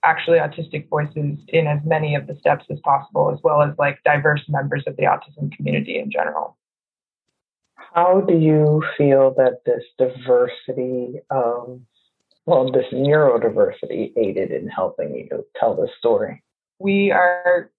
actually 0.04 0.38
autistic 0.38 0.88
voices 0.90 1.40
in 1.48 1.68
as 1.68 1.80
many 1.86 2.16
of 2.16 2.28
the 2.28 2.36
steps 2.36 2.66
as 2.70 2.80
possible, 2.82 3.32
as 3.32 3.40
well 3.44 3.62
as 3.62 3.74
like 3.78 4.04
diverse 4.04 4.44
members 4.48 4.84
of 4.88 4.96
the 4.98 5.04
autism 5.04 5.52
community 5.56 5.98
in 6.00 6.12
general. 6.12 6.58
How 7.76 8.22
do 8.22 8.38
you 8.38 8.84
feel 8.98 9.34
that 9.38 9.62
this 9.66 9.84
diversity 9.98 11.20
of, 11.30 11.80
well, 12.48 12.72
this 12.72 12.86
neurodiversity 12.94 14.14
aided 14.18 14.52
in 14.52 14.70
helping 14.70 15.14
you 15.14 15.46
tell 15.60 15.76
the 15.76 15.90
story? 16.00 16.42
We 16.80 17.12
are 17.12 17.70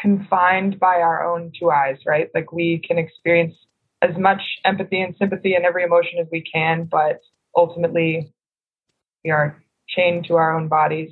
confined 0.00 0.80
by 0.80 1.02
our 1.02 1.22
own 1.22 1.52
two 1.60 1.70
eyes, 1.70 1.98
right? 2.06 2.30
Like 2.34 2.52
we 2.52 2.78
can 2.78 2.96
experience 2.96 3.54
as 4.00 4.16
much 4.16 4.40
empathy 4.64 5.02
and 5.02 5.14
sympathy 5.18 5.54
and 5.54 5.66
every 5.66 5.84
emotion 5.84 6.18
as 6.20 6.26
we 6.32 6.40
can, 6.40 6.84
but 6.90 7.20
ultimately 7.54 8.32
we 9.22 9.30
are 9.30 9.62
chained 9.88 10.24
to 10.28 10.36
our 10.36 10.56
own 10.56 10.68
bodies. 10.68 11.10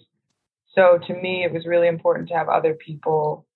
So 0.75 0.99
to 1.07 1.15
me, 1.15 1.45
it 1.45 1.53
was 1.53 1.67
really 1.67 1.89
important 1.89 2.31
to 2.31 2.35
have 2.35 2.49
other 2.49 2.73
people 2.75 3.47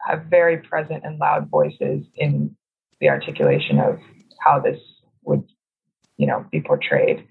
have 0.00 0.24
very 0.30 0.56
present 0.56 1.04
and 1.04 1.18
loud 1.18 1.50
voices 1.50 2.06
in 2.14 2.56
the 3.00 3.10
articulation 3.10 3.78
of 3.78 3.98
how 4.40 4.58
this 4.60 4.78
would, 5.24 5.44
you 6.16 6.26
know, 6.26 6.46
be 6.50 6.62
portrayed. 6.62 7.28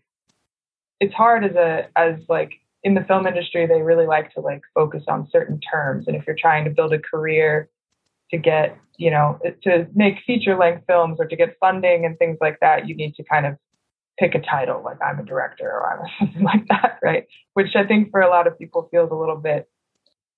It's 1.03 1.13
hard 1.13 1.43
as 1.43 1.55
a 1.55 1.89
as 1.97 2.15
like 2.29 2.53
in 2.81 2.93
the 2.93 3.03
film 3.03 3.27
industry, 3.27 3.65
they 3.65 3.81
really 3.81 4.07
like 4.07 4.33
to 4.35 4.39
like 4.39 4.61
focus 4.73 5.03
on 5.09 5.27
certain 5.31 5.59
terms. 5.59 6.05
And 6.07 6.15
if 6.15 6.25
you're 6.25 6.35
trying 6.39 6.63
to 6.63 6.71
build 6.71 6.93
a 6.93 6.99
career 6.99 7.69
to 8.31 8.37
get, 8.37 8.77
you 8.97 9.11
know, 9.11 9.37
to 9.63 9.85
make 9.93 10.15
feature 10.25 10.57
length 10.57 10.85
films 10.87 11.17
or 11.19 11.25
to 11.25 11.35
get 11.35 11.57
funding 11.59 12.05
and 12.05 12.17
things 12.17 12.37
like 12.39 12.57
that, 12.61 12.87
you 12.87 12.95
need 12.95 13.15
to 13.15 13.23
kind 13.23 13.45
of 13.45 13.57
pick 14.17 14.33
a 14.33 14.39
title 14.39 14.81
like 14.81 14.97
I'm 15.01 15.19
a 15.19 15.25
director 15.25 15.69
or 15.69 15.91
I'm 15.91 16.05
a 16.05 16.09
something 16.19 16.43
like 16.43 16.67
that, 16.69 16.99
right? 17.03 17.25
Which 17.53 17.75
I 17.75 17.85
think 17.85 18.09
for 18.09 18.21
a 18.21 18.29
lot 18.29 18.47
of 18.47 18.57
people 18.57 18.87
feels 18.89 19.11
a 19.11 19.15
little 19.15 19.37
bit 19.37 19.69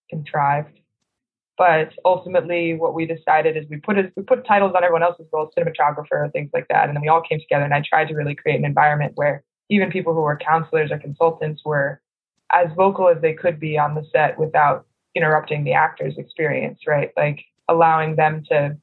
contrived. 0.10 0.80
But 1.60 1.94
ultimately, 2.04 2.74
what 2.74 2.96
we 2.96 3.06
decided 3.06 3.56
is 3.56 3.66
we 3.70 3.78
put 3.78 4.00
it, 4.00 4.12
we 4.18 4.24
put 4.24 4.48
titles 4.48 4.74
on 4.76 4.84
everyone 4.84 5.04
else's 5.04 5.28
roles, 5.32 5.54
cinematographer, 5.56 6.32
things 6.34 6.50
like 6.54 6.68
that, 6.70 6.88
and 6.88 6.96
then 6.96 7.02
we 7.04 7.08
all 7.08 7.22
came 7.22 7.40
together. 7.40 7.64
And 7.64 7.74
I 7.74 7.82
tried 7.88 8.10
to 8.10 8.16
really 8.16 8.36
create 8.36 8.58
an 8.60 8.66
environment 8.66 9.14
where 9.16 9.44
even 9.70 9.92
people 9.92 10.14
who 10.14 10.22
were 10.22 10.38
counselors 10.38 10.92
or 10.92 11.00
consultants 11.00 11.62
were 11.66 12.02
as 12.54 12.68
vocal 12.76 13.10
as 13.10 13.22
they 13.22 13.34
could 13.34 13.60
be 13.60 13.78
on 13.78 13.96
the 13.96 14.06
set 14.12 14.38
without 14.38 14.86
interrupting 15.16 15.64
the 15.64 15.74
actor's 15.74 16.18
experience, 16.18 16.80
right? 16.86 17.12
Like 17.18 17.40
allowing 17.68 18.16
them 18.16 18.44
to 18.50 18.78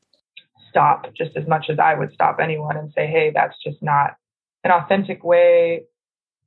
stop 0.68 1.12
just 1.14 1.36
as 1.36 1.46
much 1.46 1.66
as 1.68 1.78
I 1.78 1.94
would 1.94 2.12
stop 2.12 2.38
anyone 2.40 2.76
and 2.76 2.92
say, 2.94 3.06
hey, 3.06 3.30
that's 3.34 3.56
just 3.62 3.82
not 3.82 4.16
an 4.64 4.70
authentic 4.70 5.22
way 5.22 5.84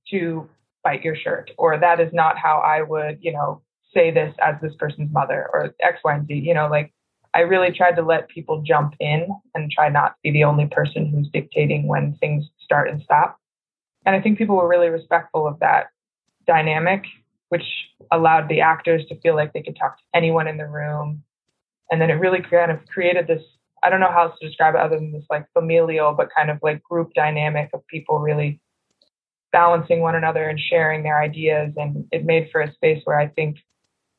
to 0.10 0.50
bite 0.84 1.04
your 1.04 1.16
shirt, 1.16 1.52
or 1.58 1.78
that 1.78 2.00
is 2.00 2.14
not 2.14 2.38
how 2.38 2.60
I 2.60 2.82
would, 2.82 3.20
you 3.22 3.32
know, 3.32 3.62
say 3.94 4.12
this 4.12 4.36
as 4.42 4.56
this 4.62 4.74
person's 4.78 5.12
mother, 5.12 5.50
or 5.52 5.74
X, 5.82 6.00
Y, 6.04 6.14
and 6.14 6.28
Z. 6.28 6.34
You 6.34 6.54
know, 6.54 6.68
like 6.68 6.94
I 7.34 7.40
really 7.42 7.72
tried 7.72 7.96
to 7.96 8.02
let 8.02 8.28
people 8.30 8.62
jump 8.62 8.94
in 9.00 9.28
and 9.56 9.72
try 9.72 9.90
not 9.90 10.10
to 10.10 10.16
be 10.24 10.32
the 10.32 10.44
only 10.44 10.68
person 10.68 11.08
who's 11.08 11.28
dictating 11.30 11.88
when 11.88 12.16
things 12.20 12.46
start 12.64 12.90
and 12.90 13.02
stop. 13.02 13.40
And 14.06 14.16
I 14.16 14.22
think 14.22 14.38
people 14.38 14.56
were 14.56 14.68
really 14.68 14.90
respectful 14.90 15.48
of 15.48 15.60
that 15.60 15.88
dynamic, 16.46 17.04
which 17.50 17.64
allowed 18.12 18.50
the 18.50 18.62
actors 18.62 19.04
to 19.10 19.20
feel 19.22 19.36
like 19.36 19.54
they 19.54 19.64
could 19.64 19.78
talk 19.78 19.98
to 19.98 20.04
anyone 20.14 20.48
in 20.48 20.58
the 20.58 20.68
room. 20.68 21.24
And 21.90 22.02
then 22.02 22.10
it 22.10 22.16
really 22.16 22.42
kind 22.42 22.72
of 22.72 22.86
created 22.88 23.28
this 23.28 23.42
I 23.86 23.90
don't 23.90 24.00
know 24.00 24.12
how 24.12 24.30
else 24.30 24.40
to 24.42 24.48
describe 24.48 24.74
it 24.74 24.82
other 24.82 24.96
than 24.96 25.12
this 25.12 25.26
like 25.30 25.46
familial, 25.54 26.14
but 26.14 26.30
kind 26.36 26.50
of 26.50 26.58
like 26.64 26.82
group 26.82 27.14
dynamic 27.14 27.70
of 27.72 27.86
people 27.86 28.18
really 28.18 28.60
balancing 29.52 30.02
one 30.02 30.16
another 30.16 30.50
and 30.50 30.60
sharing 30.60 31.04
their 31.04 31.22
ideas. 31.22 31.72
And 31.78 32.08
it 32.12 32.26
made 32.26 32.50
for 32.52 32.62
a 32.62 32.74
space 32.74 33.02
where 33.06 33.20
I 33.20 33.28
think 33.28 33.58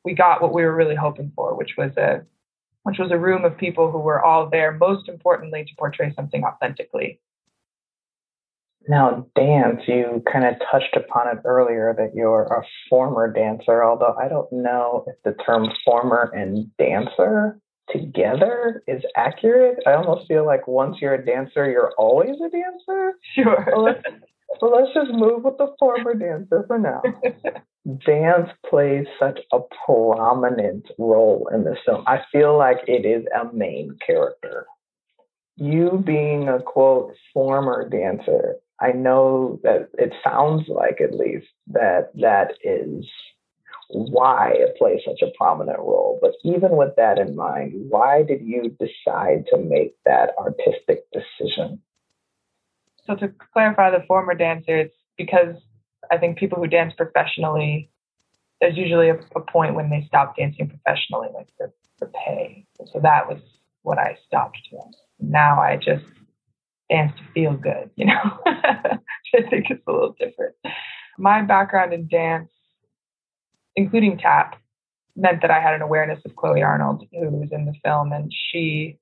we 0.05 0.15
got 0.15 0.41
what 0.41 0.55
we 0.55 0.63
were 0.63 0.75
really 0.75 0.95
hoping 0.95 1.33
for, 1.35 1.57
which 1.57 1.73
was 1.77 1.91
a 1.97 2.25
which 2.85 2.99
was 3.01 3.11
a 3.11 3.19
room 3.19 3.45
of 3.45 3.59
people 3.59 3.91
who 3.91 3.99
were 3.99 4.25
all 4.25 4.49
there, 4.49 4.71
most 4.71 5.09
importantly, 5.09 5.65
to 5.65 5.75
portray 5.77 6.15
something 6.15 6.45
authentically. 6.45 7.19
Now, 8.89 9.27
dance, 9.35 9.83
you 9.89 10.23
kind 10.31 10.45
of 10.45 10.55
touched 10.71 10.97
upon 10.97 11.29
it 11.37 11.43
earlier 11.45 11.95
that 11.99 12.15
you're 12.15 12.45
a 12.45 12.63
former 12.89 13.33
dancer, 13.33 13.83
although 13.83 14.15
I 14.21 14.29
don't 14.29 14.51
know 14.53 15.05
if 15.07 15.17
the 15.25 15.43
term 15.43 15.69
former 15.85 16.31
and 16.33 16.71
dancer 16.79 17.59
together 17.91 18.83
is 18.87 19.03
accurate. 19.17 19.79
I 19.87 19.95
almost 19.95 20.29
feel 20.29 20.47
like 20.47 20.69
once 20.69 20.99
you're 21.01 21.15
a 21.15 21.25
dancer, 21.25 21.69
you're 21.69 21.93
always 21.99 22.37
a 22.37 22.51
dancer. 22.51 23.13
Sure. 23.35 23.67
So 23.71 23.81
let's, 23.81 24.03
so 24.61 24.67
let's 24.67 24.93
just 24.95 25.11
move 25.13 25.43
with 25.43 25.59
the 25.59 25.75
former 25.79 26.15
dancer 26.15 26.65
for 26.67 26.79
now. 26.79 27.03
Dance 28.07 28.51
plays 28.69 29.07
such 29.19 29.39
a 29.53 29.61
prominent 29.85 30.87
role 30.99 31.49
in 31.53 31.65
this 31.65 31.79
film. 31.85 32.03
I 32.07 32.19
feel 32.33 32.59
like 32.59 32.79
it 32.89 33.07
is 33.07 33.25
a 33.33 33.53
main 33.55 33.97
character. 34.05 34.67
You 35.57 36.03
being 36.05 36.49
a 36.49 36.61
quote 36.61 37.15
former 37.33 37.89
dancer, 37.89 38.57
I 38.81 38.93
know 38.93 39.59
that 39.63 39.89
it 39.95 40.13
sounds 40.23 40.69
like 40.69 41.01
at 41.01 41.15
least 41.15 41.47
that 41.69 42.11
that 42.17 42.53
is 42.63 43.07
why 43.89 44.51
it 44.53 44.77
plays 44.77 45.01
such 45.07 45.23
a 45.23 45.33
prominent 45.37 45.79
role. 45.79 46.19
But 46.21 46.33
even 46.45 46.77
with 46.77 46.97
that 46.97 47.19
in 47.19 47.37
mind, 47.37 47.73
why 47.89 48.23
did 48.23 48.43
you 48.43 48.77
decide 48.79 49.47
to 49.51 49.59
make 49.59 49.95
that 50.05 50.31
artistic 50.39 51.05
decision? 51.13 51.81
So, 53.07 53.15
to 53.15 53.33
clarify 53.53 53.91
the 53.91 54.05
former 54.07 54.35
dancer, 54.35 54.77
it's 54.77 54.97
because 55.17 55.55
I 56.11 56.19
think 56.19 56.39
people 56.39 56.59
who 56.59 56.67
dance 56.67 56.93
professionally, 56.97 57.89
there's 58.61 58.77
usually 58.77 59.09
a, 59.09 59.19
a 59.37 59.41
point 59.41 59.75
when 59.75 59.91
they 59.91 60.05
stop 60.09 60.37
dancing 60.37 60.69
professionally, 60.69 61.29
like 61.35 61.49
the, 61.59 61.73
for 61.99 62.09
pay. 62.09 62.67
So, 62.93 62.99
that 63.01 63.29
was 63.29 63.39
what 63.83 63.99
I 63.99 64.19
stopped 64.27 64.59
doing. 64.71 64.93
Now 65.21 65.61
I 65.61 65.77
just 65.77 66.05
dance 66.91 67.13
to 67.17 67.33
feel 67.33 67.55
good, 67.55 67.91
you 67.97 68.07
know? 68.07 68.39
I 68.47 68.99
think 69.51 69.67
it's 69.71 69.83
a 69.87 69.93
little 69.93 70.15
different. 70.19 70.55
My 71.19 71.43
background 71.43 71.93
in 71.93 72.09
dance 72.09 72.49
including 73.77 74.19
tap, 74.19 74.57
meant 75.15 75.41
that 75.43 75.51
I 75.51 75.61
had 75.61 75.75
an 75.75 75.83
awareness 75.83 76.21
of 76.25 76.35
Chloe 76.37 76.63
Arnold, 76.63 77.07
who 77.13 77.31
was 77.31 77.49
in 77.53 77.67
the 77.67 77.75
film, 77.85 78.13
and 78.13 78.33
she, 78.51 78.99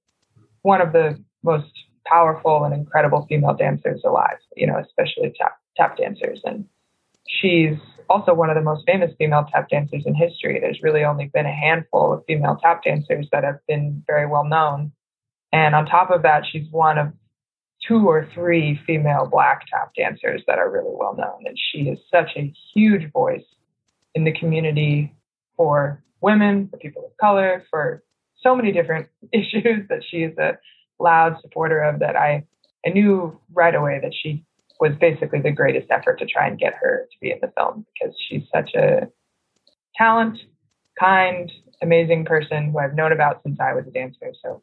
one 0.62 0.80
of 0.80 0.92
the 0.92 1.18
most 1.42 1.70
powerful 2.06 2.64
and 2.64 2.74
incredible 2.74 3.26
female 3.28 3.54
dancers 3.54 4.02
alive, 4.04 4.38
you 4.56 4.66
know, 4.66 4.78
especially 4.78 5.32
tap 5.38 5.56
tap 5.76 5.96
dancers. 5.96 6.40
And 6.44 6.66
she's 7.26 7.76
also 8.08 8.34
one 8.34 8.50
of 8.50 8.54
the 8.54 8.62
most 8.62 8.84
famous 8.86 9.10
female 9.18 9.46
tap 9.50 9.68
dancers 9.68 10.04
in 10.06 10.14
history. 10.14 10.60
There's 10.60 10.82
really 10.82 11.02
only 11.02 11.30
been 11.32 11.46
a 11.46 11.54
handful 11.54 12.12
of 12.12 12.24
female 12.26 12.58
tap 12.62 12.84
dancers 12.84 13.26
that 13.32 13.42
have 13.42 13.58
been 13.66 14.04
very 14.06 14.26
well 14.26 14.44
known. 14.44 14.92
And 15.52 15.74
on 15.74 15.86
top 15.86 16.10
of 16.10 16.22
that, 16.22 16.44
she's 16.50 16.70
one 16.70 16.98
of 16.98 17.12
two 17.86 18.08
or 18.08 18.28
three 18.34 18.80
female 18.86 19.26
black 19.30 19.66
tap 19.70 19.92
dancers 19.94 20.42
that 20.46 20.58
are 20.58 20.70
really 20.70 20.92
well 20.92 21.14
known. 21.16 21.44
And 21.46 21.58
she 21.58 21.88
is 21.90 21.98
such 22.10 22.30
a 22.36 22.52
huge 22.74 23.10
voice 23.12 23.44
in 24.14 24.24
the 24.24 24.32
community 24.32 25.12
for 25.56 26.02
women, 26.20 26.68
for 26.68 26.78
people 26.78 27.04
of 27.04 27.16
color, 27.18 27.64
for 27.70 28.02
so 28.40 28.54
many 28.54 28.72
different 28.72 29.08
issues 29.32 29.88
that 29.88 30.02
she 30.08 30.18
is 30.18 30.36
a 30.38 30.58
loud 30.98 31.36
supporter 31.40 31.82
of 31.82 31.98
that 32.00 32.16
I, 32.16 32.44
I 32.86 32.90
knew 32.90 33.38
right 33.52 33.74
away 33.74 34.00
that 34.02 34.12
she 34.14 34.44
was 34.80 34.92
basically 35.00 35.40
the 35.40 35.52
greatest 35.52 35.90
effort 35.90 36.18
to 36.18 36.26
try 36.26 36.46
and 36.46 36.58
get 36.58 36.74
her 36.74 37.06
to 37.10 37.18
be 37.20 37.30
in 37.30 37.38
the 37.40 37.52
film 37.56 37.86
because 37.94 38.14
she's 38.28 38.42
such 38.52 38.74
a 38.74 39.08
talent, 39.96 40.38
kind, 40.98 41.50
amazing 41.82 42.24
person 42.24 42.70
who 42.70 42.78
I've 42.78 42.94
known 42.94 43.12
about 43.12 43.42
since 43.42 43.58
I 43.60 43.74
was 43.74 43.86
a 43.86 43.90
dancer. 43.90 44.32
So 44.42 44.62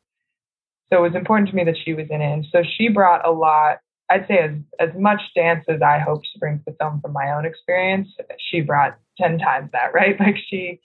so 0.91 0.99
it 0.99 1.01
was 1.01 1.15
important 1.15 1.49
to 1.49 1.55
me 1.55 1.63
that 1.63 1.77
she 1.83 1.93
was 1.93 2.07
in 2.09 2.21
it. 2.21 2.33
And 2.33 2.45
so 2.51 2.63
she 2.77 2.89
brought 2.89 3.25
a 3.25 3.31
lot 3.31 3.79
I'd 4.11 4.27
say 4.27 4.39
as 4.39 4.51
as 4.79 4.89
much 4.99 5.21
dance 5.35 5.63
as 5.69 5.81
I 5.81 5.99
hoped 5.99 6.27
to 6.33 6.39
bring 6.39 6.57
to 6.57 6.63
the 6.67 6.75
film 6.77 6.99
from 7.01 7.13
my 7.13 7.31
own 7.31 7.45
experience, 7.45 8.09
she 8.37 8.59
brought 8.59 8.97
ten 9.17 9.39
times 9.39 9.69
that, 9.71 9.93
right? 9.93 10.19
Like 10.19 10.35
she 10.49 10.81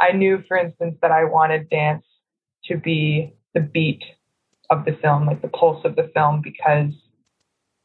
I 0.00 0.12
knew, 0.12 0.42
for 0.48 0.56
instance, 0.56 0.96
that 1.02 1.10
I 1.10 1.24
wanted 1.24 1.68
dance 1.68 2.04
to 2.64 2.78
be 2.78 3.34
the 3.52 3.60
beat 3.60 4.02
of 4.70 4.86
the 4.86 4.96
film, 5.02 5.26
like 5.26 5.42
the 5.42 5.48
pulse 5.48 5.84
of 5.84 5.94
the 5.96 6.10
film, 6.14 6.40
because 6.42 6.92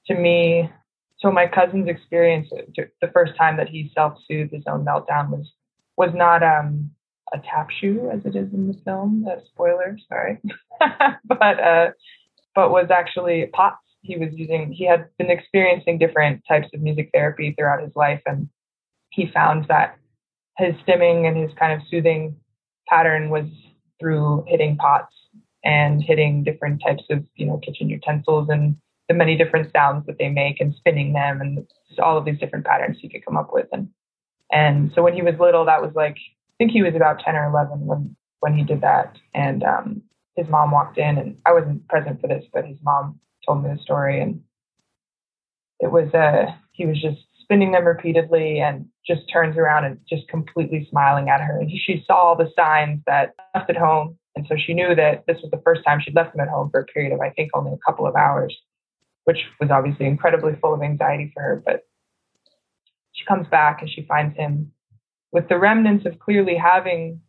to 0.08 0.16
me, 0.16 0.70
so 1.18 1.30
my 1.30 1.48
cousin's 1.48 1.90
experience 1.90 2.48
the 2.76 3.12
first 3.14 3.36
time 3.38 3.58
that 3.58 3.68
he 3.68 3.92
self-soothed 3.94 4.54
his 4.54 4.64
own 4.68 4.86
meltdown 4.86 5.30
was 5.30 5.52
was 5.98 6.12
not 6.14 6.42
um, 6.42 6.92
a 7.34 7.40
tap 7.40 7.70
shoe 7.72 8.10
as 8.14 8.26
it 8.26 8.36
is 8.36 8.54
in 8.54 8.68
the 8.68 8.80
film. 8.86 9.26
Uh, 9.30 9.40
spoiler, 9.52 9.98
sorry, 10.08 10.40
but 11.26 11.60
uh, 11.60 11.92
but 12.54 12.72
was 12.72 12.88
actually 12.92 13.46
pots 13.54 13.78
he 14.06 14.18
was 14.18 14.30
using 14.34 14.72
he 14.72 14.86
had 14.86 15.08
been 15.18 15.32
experiencing 15.32 15.98
different 15.98 16.42
types 16.48 16.68
of 16.74 16.82
music 16.82 17.10
therapy 17.14 17.54
throughout 17.58 17.82
his 17.82 17.96
life 17.96 18.22
and 18.26 18.48
he 19.10 19.30
found 19.34 19.66
that 19.68 19.98
his 20.58 20.76
stimming 20.88 21.28
and 21.28 21.38
his 21.38 21.52
kind 21.58 21.74
of 21.74 21.88
soothing 21.90 22.36
pattern 22.88 23.30
was 23.30 23.46
through 24.00 24.46
hitting 24.48 24.78
pots 24.78 25.14
and 25.64 26.04
hitting 26.04 26.44
different 26.44 26.82
types 26.86 27.04
of 27.10 27.24
you 27.36 27.46
know 27.46 27.58
kitchen 27.58 27.90
utensils 27.90 28.48
and 28.50 28.76
the 29.10 29.14
many 29.14 29.36
different 29.36 29.72
sounds 29.72 30.06
that 30.06 30.18
they 30.20 30.30
make 30.30 30.60
and 30.60 30.74
spinning 30.76 31.14
them 31.14 31.42
and 31.42 31.68
all 32.02 32.18
of 32.18 32.26
these 32.26 32.40
different 32.40 32.66
patterns 32.66 32.98
he 33.02 33.10
could 33.10 33.26
come 33.26 33.38
up 33.38 33.50
with 33.52 33.68
and 33.72 33.90
and 34.52 34.92
so 34.94 35.02
when 35.02 35.14
he 35.14 35.22
was 35.22 35.36
little 35.40 35.66
that 35.66 35.82
was 35.82 35.92
like 35.96 36.18
think 36.58 36.72
he 36.72 36.84
was 36.84 36.96
about 36.96 37.20
10 37.20 37.36
or 37.36 37.46
11 37.46 37.86
when 37.86 38.16
when 38.40 38.54
he 38.54 38.64
did 38.64 38.82
that. 38.82 39.16
And 39.34 39.64
um, 39.64 40.02
his 40.36 40.48
mom 40.48 40.72
walked 40.72 40.98
in 40.98 41.18
and 41.18 41.38
I 41.46 41.54
wasn't 41.54 41.88
present 41.88 42.22
for 42.22 42.28
this 42.28 42.46
but 42.54 42.66
his 42.66 42.78
mom 42.84 43.20
told 43.46 43.64
me 43.64 43.70
the 43.74 43.82
story. 43.82 44.22
And 44.22 44.42
it 45.80 45.92
was 45.92 46.14
uh 46.14 46.54
he 46.72 46.86
was 46.86 47.02
just 47.02 47.22
spinning 47.42 47.72
them 47.72 47.86
repeatedly 47.86 48.60
and 48.60 48.88
just 49.06 49.22
turns 49.32 49.56
around 49.58 49.86
and 49.86 50.00
just 50.10 50.28
completely 50.28 50.88
smiling 50.90 51.30
at 51.30 51.42
her. 51.42 51.60
And 51.60 51.72
she 51.72 52.04
saw 52.08 52.16
all 52.16 52.36
the 52.36 52.52
signs 52.56 53.02
that 53.06 53.34
left 53.54 53.70
at 53.70 53.78
home. 53.78 54.18
And 54.36 54.46
so 54.50 54.56
she 54.58 54.74
knew 54.74 54.96
that 54.96 55.26
this 55.28 55.38
was 55.42 55.52
the 55.52 55.62
first 55.64 55.82
time 55.86 56.02
she'd 56.02 56.16
left 56.16 56.36
him 56.36 56.42
at 56.42 56.50
home 56.50 56.70
for 56.70 56.82
a 56.82 56.86
period 56.86 57.14
of 57.14 57.22
I 57.22 57.30
think 57.30 57.52
only 57.54 57.72
a 57.72 57.80
couple 57.86 58.08
of 58.08 58.16
hours 58.16 58.56
which 59.26 59.40
was 59.60 59.72
obviously 59.72 60.06
incredibly 60.06 60.56
full 60.62 60.74
of 60.74 60.82
anxiety 60.82 61.32
for 61.34 61.44
her. 61.44 61.64
But 61.64 61.82
she 63.12 63.26
comes 63.26 63.48
back 63.48 63.82
and 63.82 63.90
she 63.90 64.04
finds 64.04 64.36
him 64.38 64.72
with 65.36 65.50
the 65.50 65.60
remnants 65.60 66.06
of 66.06 66.18
clearly 66.18 66.56
having 66.56 67.20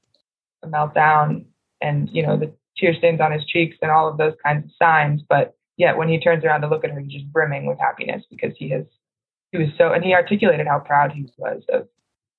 a 0.63 0.69
meltdown 0.69 1.45
and, 1.83 2.09
you 2.13 2.25
know, 2.25 2.39
the 2.39 2.53
tear 2.77 2.95
stains 2.95 3.21
on 3.21 3.33
his 3.33 3.45
cheeks 3.47 3.77
and 3.83 3.91
all 3.91 4.09
of 4.09 4.17
those 4.17 4.35
kinds 4.45 4.65
of 4.65 4.71
signs. 4.81 5.23
But 5.29 5.57
yet 5.77 5.99
when 5.99 6.09
he 6.09 6.21
turns 6.21 6.45
around 6.45 6.61
to 6.61 6.69
look 6.69 6.85
at 6.85 6.93
her, 6.93 7.01
he's 7.01 7.13
just 7.13 7.33
brimming 7.33 7.67
with 7.67 7.81
happiness 7.81 8.23
because 8.31 8.53
he 8.57 8.69
has, 8.71 8.85
he 9.51 9.59
was 9.59 9.71
so, 9.77 9.93
and 9.93 10.05
he 10.05 10.15
articulated 10.15 10.69
how 10.69 10.79
proud 10.79 11.11
he 11.11 11.27
was 11.37 11.63
of 11.69 11.89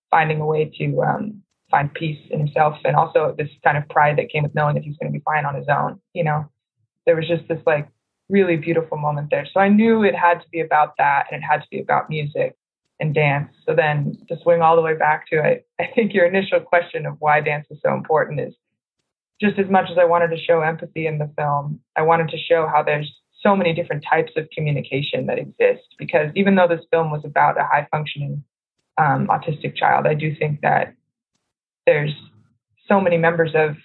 finding 0.10 0.40
a 0.40 0.46
way 0.46 0.72
to 0.78 1.02
um, 1.02 1.42
find 1.70 1.94
peace 1.94 2.20
in 2.32 2.40
himself 2.40 2.78
and 2.86 2.96
also 2.96 3.36
this 3.38 3.50
kind 3.62 3.78
of 3.78 3.90
pride 3.90 4.18
that 4.18 4.32
came 4.32 4.44
with 4.44 4.56
knowing 4.56 4.76
that 4.76 4.86
he's 4.86 4.96
going 4.96 5.12
to 5.12 5.20
be 5.20 5.24
fine 5.26 5.44
on 5.44 5.54
his 5.54 5.68
own. 5.68 6.00
You 6.14 6.24
know, 6.24 6.50
there 7.06 7.18
was 7.18 7.28
just 7.28 7.46
this 7.50 7.60
like 7.66 7.90
really 8.30 8.56
beautiful 8.56 8.98
moment 8.98 9.32
there. 9.32 9.46
So 9.54 9.60
I 9.60 9.68
knew 9.68 10.04
it 10.04 10.16
had 10.16 10.36
to 10.36 10.50
be 10.50 10.62
about 10.62 10.94
that 10.98 11.26
and 11.30 11.44
it 11.44 11.46
had 11.46 11.58
to 11.58 11.68
be 11.70 11.82
about 11.82 12.10
music 12.10 12.56
and 13.00 13.14
dance. 13.14 13.50
So 13.66 13.76
then 13.76 14.18
to 14.28 14.38
swing 14.42 14.62
all 14.62 14.76
the 14.76 14.82
way 14.82 14.96
back 14.96 15.28
to 15.30 15.44
it, 15.44 15.68
I 15.80 15.88
think 15.94 16.14
your 16.14 16.26
initial 16.26 16.60
question 16.60 17.06
of 17.06 17.16
why 17.20 17.42
dance 17.42 17.68
is 17.70 17.80
so 17.84 17.94
important 17.94 18.40
is 18.40 18.54
just 19.40 19.60
as 19.60 19.70
much 19.70 19.90
as 19.92 19.98
I 20.00 20.06
wanted 20.06 20.30
to 20.30 20.42
show 20.42 20.62
empathy 20.62 21.06
in 21.06 21.20
the 21.20 21.32
film, 21.38 21.80
I 21.96 22.02
wanted 22.02 22.30
to 22.30 22.38
show 22.38 22.68
how 22.68 22.82
there's 22.82 23.12
so 23.42 23.56
many 23.56 23.74
different 23.74 24.04
types 24.10 24.32
of 24.36 24.50
communication 24.50 25.28
that 25.28 25.38
exist. 25.38 25.88
Because 26.00 26.32
even 26.36 26.56
though 26.56 26.68
this 26.68 26.86
film 26.92 27.12
was 27.12 27.22
about 27.24 27.60
a 27.60 27.64
high 27.64 27.88
functioning 27.92 28.44
um, 28.98 29.28
autistic 29.28 29.76
child, 29.76 30.08
I 30.08 30.16
do 30.16 30.36
think 30.36 30.62
that 30.62 30.96
there's 31.86 32.14
so 32.88 33.00
many 33.00 33.18
members 33.18 33.52
of 33.54 33.76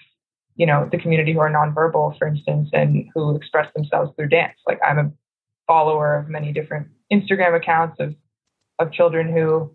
you 0.56 0.66
know, 0.66 0.88
the 0.90 0.98
community 0.98 1.32
who 1.32 1.40
are 1.40 1.50
nonverbal, 1.50 2.18
for 2.18 2.26
instance, 2.26 2.68
and 2.72 3.06
who 3.14 3.34
express 3.34 3.72
themselves 3.74 4.12
through 4.16 4.28
dance. 4.28 4.58
Like 4.66 4.78
I'm 4.86 4.98
a 4.98 5.10
follower 5.66 6.16
of 6.16 6.28
many 6.28 6.52
different 6.52 6.88
Instagram 7.12 7.56
accounts 7.56 7.96
of 8.00 8.14
of 8.82 8.92
children 8.92 9.32
who 9.32 9.74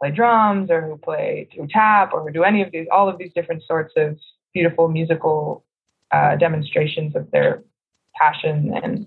play 0.00 0.10
drums 0.10 0.70
or 0.70 0.82
who 0.82 0.96
play 0.98 1.48
who 1.56 1.66
tap 1.66 2.12
or 2.12 2.22
who 2.22 2.32
do 2.32 2.44
any 2.44 2.62
of 2.62 2.70
these 2.72 2.86
all 2.92 3.08
of 3.08 3.18
these 3.18 3.32
different 3.34 3.62
sorts 3.66 3.94
of 3.96 4.18
beautiful 4.52 4.88
musical 4.88 5.64
uh, 6.10 6.36
demonstrations 6.36 7.14
of 7.16 7.30
their 7.30 7.62
passion 8.14 8.72
and 8.82 9.06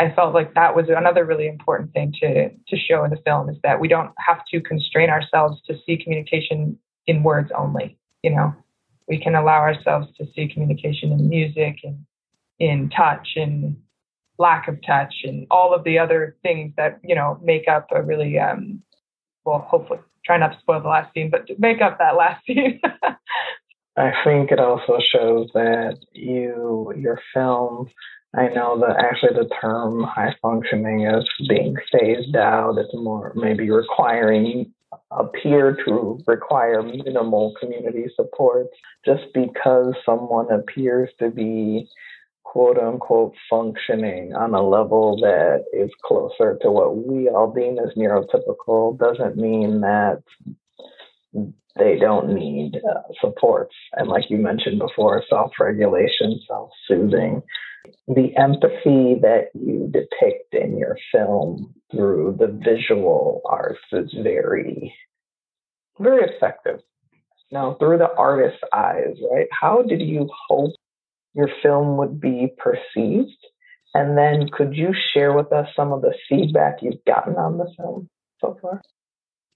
I 0.00 0.12
felt 0.14 0.32
like 0.32 0.54
that 0.54 0.76
was 0.76 0.86
another 0.88 1.24
really 1.24 1.48
important 1.48 1.92
thing 1.92 2.14
to 2.20 2.50
to 2.50 2.76
show 2.76 3.04
in 3.04 3.10
the 3.10 3.20
film 3.24 3.48
is 3.48 3.56
that 3.62 3.80
we 3.80 3.88
don't 3.88 4.12
have 4.24 4.44
to 4.52 4.60
constrain 4.60 5.10
ourselves 5.10 5.60
to 5.66 5.74
see 5.84 5.96
communication 5.96 6.78
in 7.06 7.22
words 7.22 7.50
only. 7.56 7.98
You 8.22 8.36
know, 8.36 8.54
we 9.08 9.18
can 9.18 9.34
allow 9.34 9.58
ourselves 9.58 10.06
to 10.18 10.26
see 10.34 10.48
communication 10.48 11.10
in 11.10 11.28
music 11.28 11.78
and 11.82 12.04
in 12.60 12.90
touch 12.90 13.30
and 13.36 13.76
lack 14.38 14.68
of 14.68 14.78
touch 14.86 15.14
and 15.24 15.46
all 15.50 15.74
of 15.74 15.84
the 15.84 15.98
other 15.98 16.36
things 16.42 16.72
that 16.76 16.98
you 17.02 17.14
know 17.14 17.38
make 17.42 17.66
up 17.68 17.88
a 17.90 18.02
really 18.02 18.38
um, 18.38 18.82
well 19.44 19.66
hopefully 19.68 20.00
try 20.24 20.36
not 20.36 20.52
to 20.52 20.58
spoil 20.60 20.80
the 20.80 20.88
last 20.88 21.12
scene 21.14 21.30
but 21.30 21.46
make 21.58 21.80
up 21.80 21.98
that 21.98 22.16
last 22.16 22.44
scene. 22.46 22.80
I 23.96 24.12
think 24.24 24.52
it 24.52 24.60
also 24.60 24.98
shows 25.12 25.48
that 25.54 25.98
you 26.12 26.92
your 26.96 27.20
film 27.34 27.88
i 28.36 28.46
know 28.48 28.78
that 28.78 29.02
actually 29.02 29.32
the 29.32 29.50
term 29.60 30.04
high 30.04 30.34
functioning 30.42 31.06
is 31.06 31.24
being 31.48 31.74
phased 31.90 32.36
out. 32.36 32.76
It's 32.76 32.94
more 32.94 33.32
maybe 33.34 33.70
requiring 33.70 34.72
appear 35.10 35.76
to 35.86 36.20
require 36.26 36.82
minimal 36.82 37.54
community 37.60 38.06
support. 38.14 38.66
Just 39.04 39.24
because 39.34 39.94
someone 40.04 40.50
appears 40.50 41.10
to 41.18 41.30
be 41.30 41.88
quote 42.48 42.78
unquote 42.78 43.34
functioning 43.50 44.32
on 44.34 44.54
a 44.54 44.66
level 44.66 45.18
that 45.20 45.64
is 45.74 45.90
closer 46.02 46.58
to 46.62 46.70
what 46.70 46.96
we 46.96 47.28
all 47.28 47.52
deem 47.52 47.78
as 47.78 47.94
neurotypical 47.94 48.98
doesn't 48.98 49.36
mean 49.36 49.82
that 49.82 50.22
they 51.76 51.98
don't 51.98 52.34
need 52.34 52.76
uh, 52.76 53.02
supports. 53.20 53.74
And 53.92 54.08
like 54.08 54.30
you 54.30 54.38
mentioned 54.38 54.78
before, 54.78 55.22
self 55.28 55.52
regulation, 55.60 56.40
self 56.48 56.70
soothing. 56.86 57.42
The 58.06 58.34
empathy 58.38 59.20
that 59.20 59.50
you 59.52 59.90
depict 59.92 60.54
in 60.54 60.78
your 60.78 60.96
film 61.12 61.74
through 61.92 62.36
the 62.38 62.58
visual 62.64 63.42
arts 63.44 63.78
is 63.92 64.10
very, 64.22 64.94
very 66.00 66.24
effective. 66.34 66.80
Now, 67.52 67.76
through 67.78 67.98
the 67.98 68.12
artist's 68.14 68.62
eyes, 68.74 69.16
right? 69.30 69.48
How 69.52 69.82
did 69.82 70.00
you 70.00 70.28
hope 70.48 70.74
your 71.38 71.48
film 71.62 71.96
would 71.96 72.20
be 72.20 72.52
perceived? 72.58 73.38
And 73.94 74.18
then 74.18 74.48
could 74.52 74.74
you 74.74 74.92
share 75.14 75.32
with 75.32 75.50
us 75.52 75.68
some 75.74 75.92
of 75.92 76.02
the 76.02 76.12
feedback 76.28 76.82
you've 76.82 77.04
gotten 77.06 77.36
on 77.36 77.56
the 77.56 77.72
film 77.78 78.10
so 78.40 78.58
far? 78.60 78.82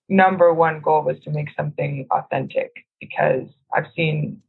Number 0.09 0.55
one 0.55 0.81
goal 0.81 1.05
was 1.05 1.19
to 1.25 1.31
make 1.31 1.49
something 1.55 2.07
authentic 2.11 2.73
because 3.01 3.49
I've 3.75 3.87
seen, 3.95 4.41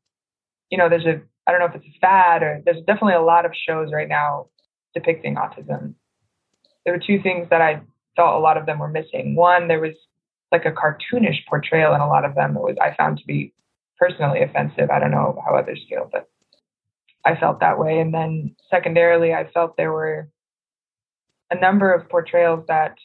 you 0.69 0.78
know, 0.78 0.88
there's 0.88 1.06
a, 1.06 1.22
I 1.46 1.52
don't 1.52 1.60
know 1.60 1.65
if 1.65 1.76
it's 1.76 1.86
a 1.86 2.00
fad 2.00 2.43
or 2.43 2.62
there's 2.63 2.86
definitely 2.86 3.15
a 3.15 3.22
lot 3.22 3.46
of 3.46 3.52
shows 3.67 3.91
right 3.91 4.08
now 4.08 4.48
depicting 4.93 5.36
autism 5.36 5.96
there 6.86 6.93
were 6.93 7.00
two 7.06 7.22
things 7.22 7.48
that 7.50 7.62
I 7.62 7.82
felt 8.15 8.36
a 8.36 8.39
lot 8.39 8.58
of 8.58 8.65
them 8.65 8.80
were 8.80 8.89
missing. 8.89 9.36
One, 9.36 9.67
there 9.67 9.80
was 9.80 9.96
like 10.52 10.65
a 10.65 10.72
cartoonish 10.72 11.46
portrayal 11.50 11.96
in 11.96 12.02
a 12.02 12.08
lot 12.08 12.26
of 12.26 12.36
them 12.36 12.54
that 12.54 12.60
was 12.60 12.76
I 12.82 12.96
found 12.96 13.17
to 13.17 13.26
be 13.26 13.54
personally 13.98 14.41
offensive. 14.41 14.89
I 14.89 15.00
don't 15.00 15.12
know 15.12 15.41
how 15.46 15.56
others 15.56 15.84
feel, 15.89 16.10
but 16.12 16.30
I 17.26 17.36
felt 17.36 17.60
that 17.62 17.80
way. 17.80 18.00
And 18.00 18.14
then 18.14 18.56
secondarily, 18.70 19.34
I 19.34 19.50
felt 19.52 19.78
there 19.78 19.92
were 19.92 20.30
a 21.50 21.60
number 21.60 21.94
of 21.94 22.10
portrayals 22.10 22.66
that 22.68 22.96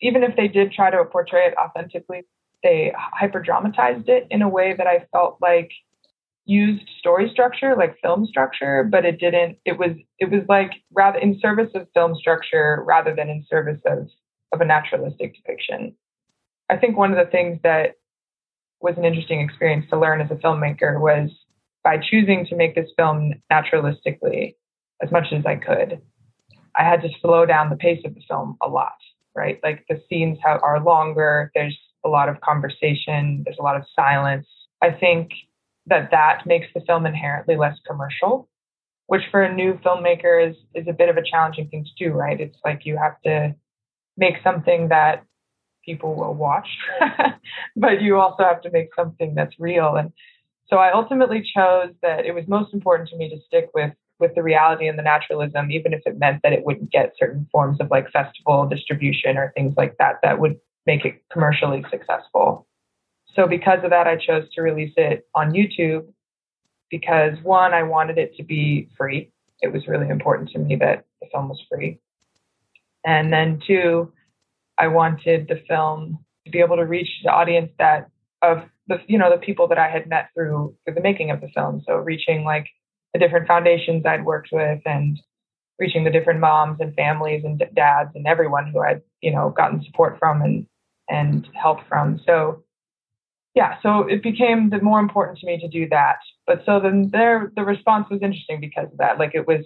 even 0.00 0.22
if 0.22 0.36
they 0.36 0.48
did 0.48 0.72
try 0.72 0.90
to 0.90 1.04
portray 1.04 1.46
it 1.46 1.54
authentically, 1.58 2.22
they 2.62 2.92
hyper 2.96 3.40
dramatized 3.40 4.08
it 4.08 4.26
in 4.30 4.42
a 4.42 4.48
way 4.48 4.74
that 4.76 4.86
I 4.86 5.06
felt 5.12 5.38
like 5.40 5.70
used 6.46 6.88
story 7.00 7.28
structure 7.32 7.74
like 7.76 7.98
film 8.00 8.24
structure 8.24 8.84
but 8.84 9.04
it 9.04 9.18
didn't 9.18 9.58
it 9.64 9.76
was 9.76 9.90
it 10.20 10.30
was 10.30 10.42
like 10.48 10.70
rather 10.92 11.18
in 11.18 11.38
service 11.40 11.70
of 11.74 11.88
film 11.92 12.14
structure 12.14 12.82
rather 12.86 13.14
than 13.14 13.28
in 13.28 13.44
service 13.50 13.80
of 13.84 14.08
of 14.52 14.60
a 14.60 14.64
naturalistic 14.64 15.34
depiction 15.34 15.92
i 16.70 16.76
think 16.76 16.96
one 16.96 17.10
of 17.10 17.18
the 17.18 17.30
things 17.32 17.58
that 17.64 17.96
was 18.80 18.94
an 18.96 19.04
interesting 19.04 19.40
experience 19.40 19.84
to 19.90 19.98
learn 19.98 20.20
as 20.20 20.30
a 20.30 20.36
filmmaker 20.36 21.00
was 21.00 21.30
by 21.86 21.98
choosing 21.98 22.44
to 22.46 22.56
make 22.56 22.74
this 22.74 22.90
film 22.96 23.32
naturalistically 23.52 24.54
as 25.02 25.10
much 25.12 25.26
as 25.32 25.44
i 25.46 25.56
could 25.56 26.00
i 26.76 26.82
had 26.82 27.00
to 27.02 27.08
slow 27.20 27.46
down 27.46 27.70
the 27.70 27.76
pace 27.76 28.02
of 28.04 28.14
the 28.14 28.22
film 28.28 28.56
a 28.62 28.68
lot 28.68 28.98
right 29.34 29.60
like 29.62 29.84
the 29.88 30.00
scenes 30.08 30.38
have, 30.44 30.60
are 30.62 30.82
longer 30.82 31.50
there's 31.54 31.78
a 32.04 32.08
lot 32.08 32.28
of 32.28 32.40
conversation 32.40 33.42
there's 33.44 33.58
a 33.58 33.62
lot 33.62 33.76
of 33.76 33.84
silence 33.94 34.46
i 34.82 34.90
think 34.90 35.30
that 35.86 36.10
that 36.10 36.42
makes 36.46 36.66
the 36.74 36.80
film 36.80 37.06
inherently 37.06 37.56
less 37.56 37.78
commercial, 37.86 38.48
which 39.06 39.22
for 39.30 39.42
a 39.42 39.54
new 39.54 39.74
filmmaker 39.74 40.50
is 40.50 40.56
is 40.74 40.86
a 40.88 40.92
bit 40.92 41.08
of 41.08 41.16
a 41.16 41.22
challenging 41.22 41.68
thing 41.68 41.84
to 41.84 42.04
do, 42.04 42.12
right? 42.12 42.40
It's 42.40 42.58
like 42.64 42.84
you 42.84 42.96
have 42.96 43.20
to 43.22 43.54
make 44.16 44.34
something 44.42 44.88
that 44.88 45.24
people 45.84 46.14
will 46.16 46.34
watch, 46.34 46.68
but 47.76 48.02
you 48.02 48.18
also 48.18 48.42
have 48.42 48.62
to 48.62 48.70
make 48.70 48.88
something 48.96 49.34
that's 49.34 49.54
real. 49.60 49.94
And 49.94 50.12
so 50.68 50.76
I 50.76 50.92
ultimately 50.92 51.42
chose 51.54 51.90
that 52.02 52.26
it 52.26 52.34
was 52.34 52.44
most 52.48 52.74
important 52.74 53.08
to 53.10 53.16
me 53.16 53.28
to 53.30 53.40
stick 53.46 53.70
with 53.74 53.92
with 54.18 54.34
the 54.34 54.42
reality 54.42 54.88
and 54.88 54.98
the 54.98 55.02
naturalism, 55.02 55.70
even 55.70 55.92
if 55.92 56.00
it 56.06 56.18
meant 56.18 56.40
that 56.42 56.52
it 56.52 56.64
wouldn't 56.64 56.90
get 56.90 57.12
certain 57.18 57.46
forms 57.52 57.78
of 57.80 57.90
like 57.90 58.10
festival 58.10 58.66
distribution 58.66 59.36
or 59.36 59.52
things 59.54 59.74
like 59.76 59.96
that 59.98 60.16
that 60.22 60.38
would 60.38 60.56
make 60.86 61.04
it 61.04 61.22
commercially 61.30 61.84
successful. 61.90 62.66
So 63.34 63.46
because 63.46 63.80
of 63.84 63.90
that, 63.90 64.06
I 64.06 64.16
chose 64.16 64.44
to 64.54 64.62
release 64.62 64.94
it 64.96 65.28
on 65.34 65.52
YouTube 65.52 66.06
because 66.90 67.36
one, 67.42 67.74
I 67.74 67.82
wanted 67.82 68.16
it 68.16 68.34
to 68.36 68.42
be 68.42 68.88
free. 68.96 69.30
It 69.60 69.72
was 69.72 69.86
really 69.86 70.08
important 70.08 70.50
to 70.50 70.58
me 70.58 70.76
that 70.76 71.04
the 71.20 71.28
film 71.30 71.48
was 71.48 71.62
free. 71.70 71.98
And 73.04 73.32
then 73.32 73.60
two, 73.66 74.12
I 74.78 74.88
wanted 74.88 75.48
the 75.48 75.60
film 75.68 76.24
to 76.44 76.50
be 76.50 76.60
able 76.60 76.76
to 76.76 76.86
reach 76.86 77.08
the 77.22 77.30
audience 77.30 77.70
that 77.78 78.08
of 78.42 78.62
the 78.88 79.00
you 79.06 79.18
know 79.18 79.30
the 79.30 79.44
people 79.44 79.68
that 79.68 79.78
I 79.78 79.88
had 79.88 80.08
met 80.08 80.30
through 80.34 80.76
through 80.84 80.94
the 80.94 81.00
making 81.00 81.30
of 81.30 81.40
the 81.40 81.48
film. 81.48 81.82
So 81.86 81.96
reaching 81.96 82.44
like 82.44 82.68
the 83.12 83.18
different 83.18 83.46
foundations 83.46 84.04
I'd 84.04 84.24
worked 84.24 84.50
with 84.52 84.80
and 84.84 85.18
reaching 85.78 86.04
the 86.04 86.10
different 86.10 86.40
moms 86.40 86.78
and 86.80 86.94
families 86.94 87.44
and 87.44 87.62
dads 87.74 88.10
and 88.14 88.26
everyone 88.26 88.68
who 88.68 88.80
I'd, 88.80 89.02
you 89.20 89.30
know, 89.30 89.50
gotten 89.50 89.82
support 89.84 90.18
from 90.18 90.42
and, 90.42 90.66
and 91.08 91.46
help 91.54 91.80
from. 91.88 92.20
So 92.24 92.62
yeah, 93.54 93.76
so 93.82 94.00
it 94.00 94.22
became 94.22 94.70
the 94.70 94.80
more 94.82 95.00
important 95.00 95.38
to 95.38 95.46
me 95.46 95.58
to 95.60 95.68
do 95.68 95.88
that. 95.88 96.18
But 96.46 96.62
so 96.66 96.78
then 96.78 97.10
there, 97.10 97.52
the 97.56 97.64
response 97.64 98.06
was 98.10 98.20
interesting 98.22 98.60
because 98.60 98.92
of 98.92 98.98
that. 98.98 99.18
Like 99.18 99.34
it 99.34 99.46
was 99.46 99.64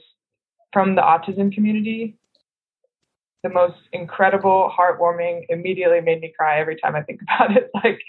from 0.72 0.94
the 0.94 1.02
autism 1.02 1.52
community, 1.52 2.16
the 3.42 3.48
most 3.48 3.78
incredible, 3.92 4.72
heartwarming, 4.76 5.46
immediately 5.48 6.00
made 6.00 6.20
me 6.20 6.32
cry 6.36 6.60
every 6.60 6.76
time 6.76 6.94
I 6.94 7.02
think 7.02 7.20
about 7.36 7.56
it. 7.56 7.70
Like 7.74 8.00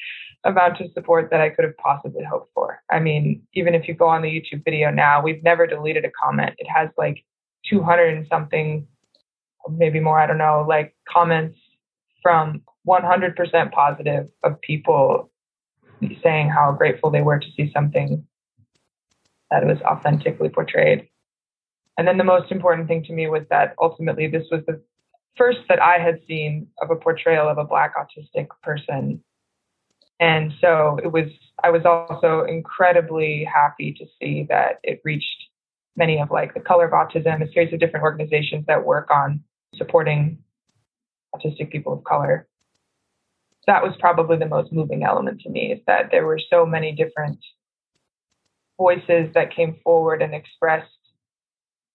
amount 0.43 0.81
of 0.81 0.91
support 0.93 1.29
that 1.31 1.41
I 1.41 1.49
could 1.49 1.65
have 1.65 1.77
possibly 1.77 2.23
hoped 2.23 2.51
for. 2.53 2.81
I 2.89 2.99
mean, 2.99 3.43
even 3.53 3.75
if 3.75 3.87
you 3.87 3.93
go 3.93 4.07
on 4.07 4.21
the 4.21 4.29
YouTube 4.29 4.65
video 4.65 4.89
now, 4.89 5.21
we've 5.21 5.43
never 5.43 5.67
deleted 5.67 6.05
a 6.05 6.11
comment. 6.11 6.55
It 6.57 6.67
has 6.67 6.89
like 6.97 7.23
200 7.69 8.17
and 8.17 8.27
something, 8.27 8.87
maybe 9.69 9.99
more, 9.99 10.19
I 10.19 10.25
don't 10.25 10.39
know, 10.39 10.65
like 10.67 10.95
comments 11.07 11.57
from 12.23 12.63
100% 12.87 13.71
positive 13.71 14.29
of 14.43 14.59
people 14.61 15.29
saying 16.23 16.49
how 16.49 16.71
grateful 16.71 17.11
they 17.11 17.21
were 17.21 17.39
to 17.39 17.47
see 17.55 17.71
something 17.71 18.25
that 19.51 19.65
was 19.65 19.77
authentically 19.81 20.49
portrayed. 20.49 21.07
And 21.97 22.07
then 22.07 22.17
the 22.17 22.23
most 22.23 22.51
important 22.51 22.87
thing 22.87 23.03
to 23.03 23.13
me 23.13 23.27
was 23.27 23.43
that 23.49 23.75
ultimately 23.79 24.25
this 24.27 24.47
was 24.49 24.61
the 24.65 24.81
first 25.37 25.59
that 25.69 25.81
I 25.81 25.97
had 25.97 26.19
seen 26.27 26.67
of 26.81 26.91
a 26.91 26.95
portrayal 26.95 27.47
of 27.47 27.57
a 27.57 27.65
Black 27.65 27.93
autistic 27.95 28.47
person 28.61 29.23
and 30.21 30.53
so 30.61 30.99
it 31.03 31.11
was, 31.11 31.25
I 31.63 31.71
was 31.71 31.81
also 31.83 32.45
incredibly 32.45 33.43
happy 33.43 33.91
to 33.93 34.05
see 34.19 34.45
that 34.49 34.79
it 34.83 35.01
reached 35.03 35.25
many 35.97 36.21
of 36.21 36.29
like 36.29 36.53
the 36.53 36.59
Color 36.59 36.85
of 36.85 36.91
Autism, 36.91 37.41
a 37.41 37.51
series 37.51 37.73
of 37.73 37.79
different 37.79 38.03
organizations 38.03 38.65
that 38.67 38.85
work 38.85 39.09
on 39.09 39.43
supporting 39.75 40.37
autistic 41.35 41.71
people 41.71 41.93
of 41.93 42.03
color. 42.03 42.47
That 43.65 43.81
was 43.81 43.93
probably 43.99 44.37
the 44.37 44.45
most 44.45 44.71
moving 44.71 45.03
element 45.03 45.41
to 45.41 45.49
me 45.49 45.71
is 45.71 45.79
that 45.87 46.09
there 46.11 46.25
were 46.25 46.39
so 46.51 46.67
many 46.67 46.91
different 46.91 47.39
voices 48.77 49.33
that 49.33 49.55
came 49.55 49.79
forward 49.83 50.21
and 50.21 50.35
expressed 50.35 50.87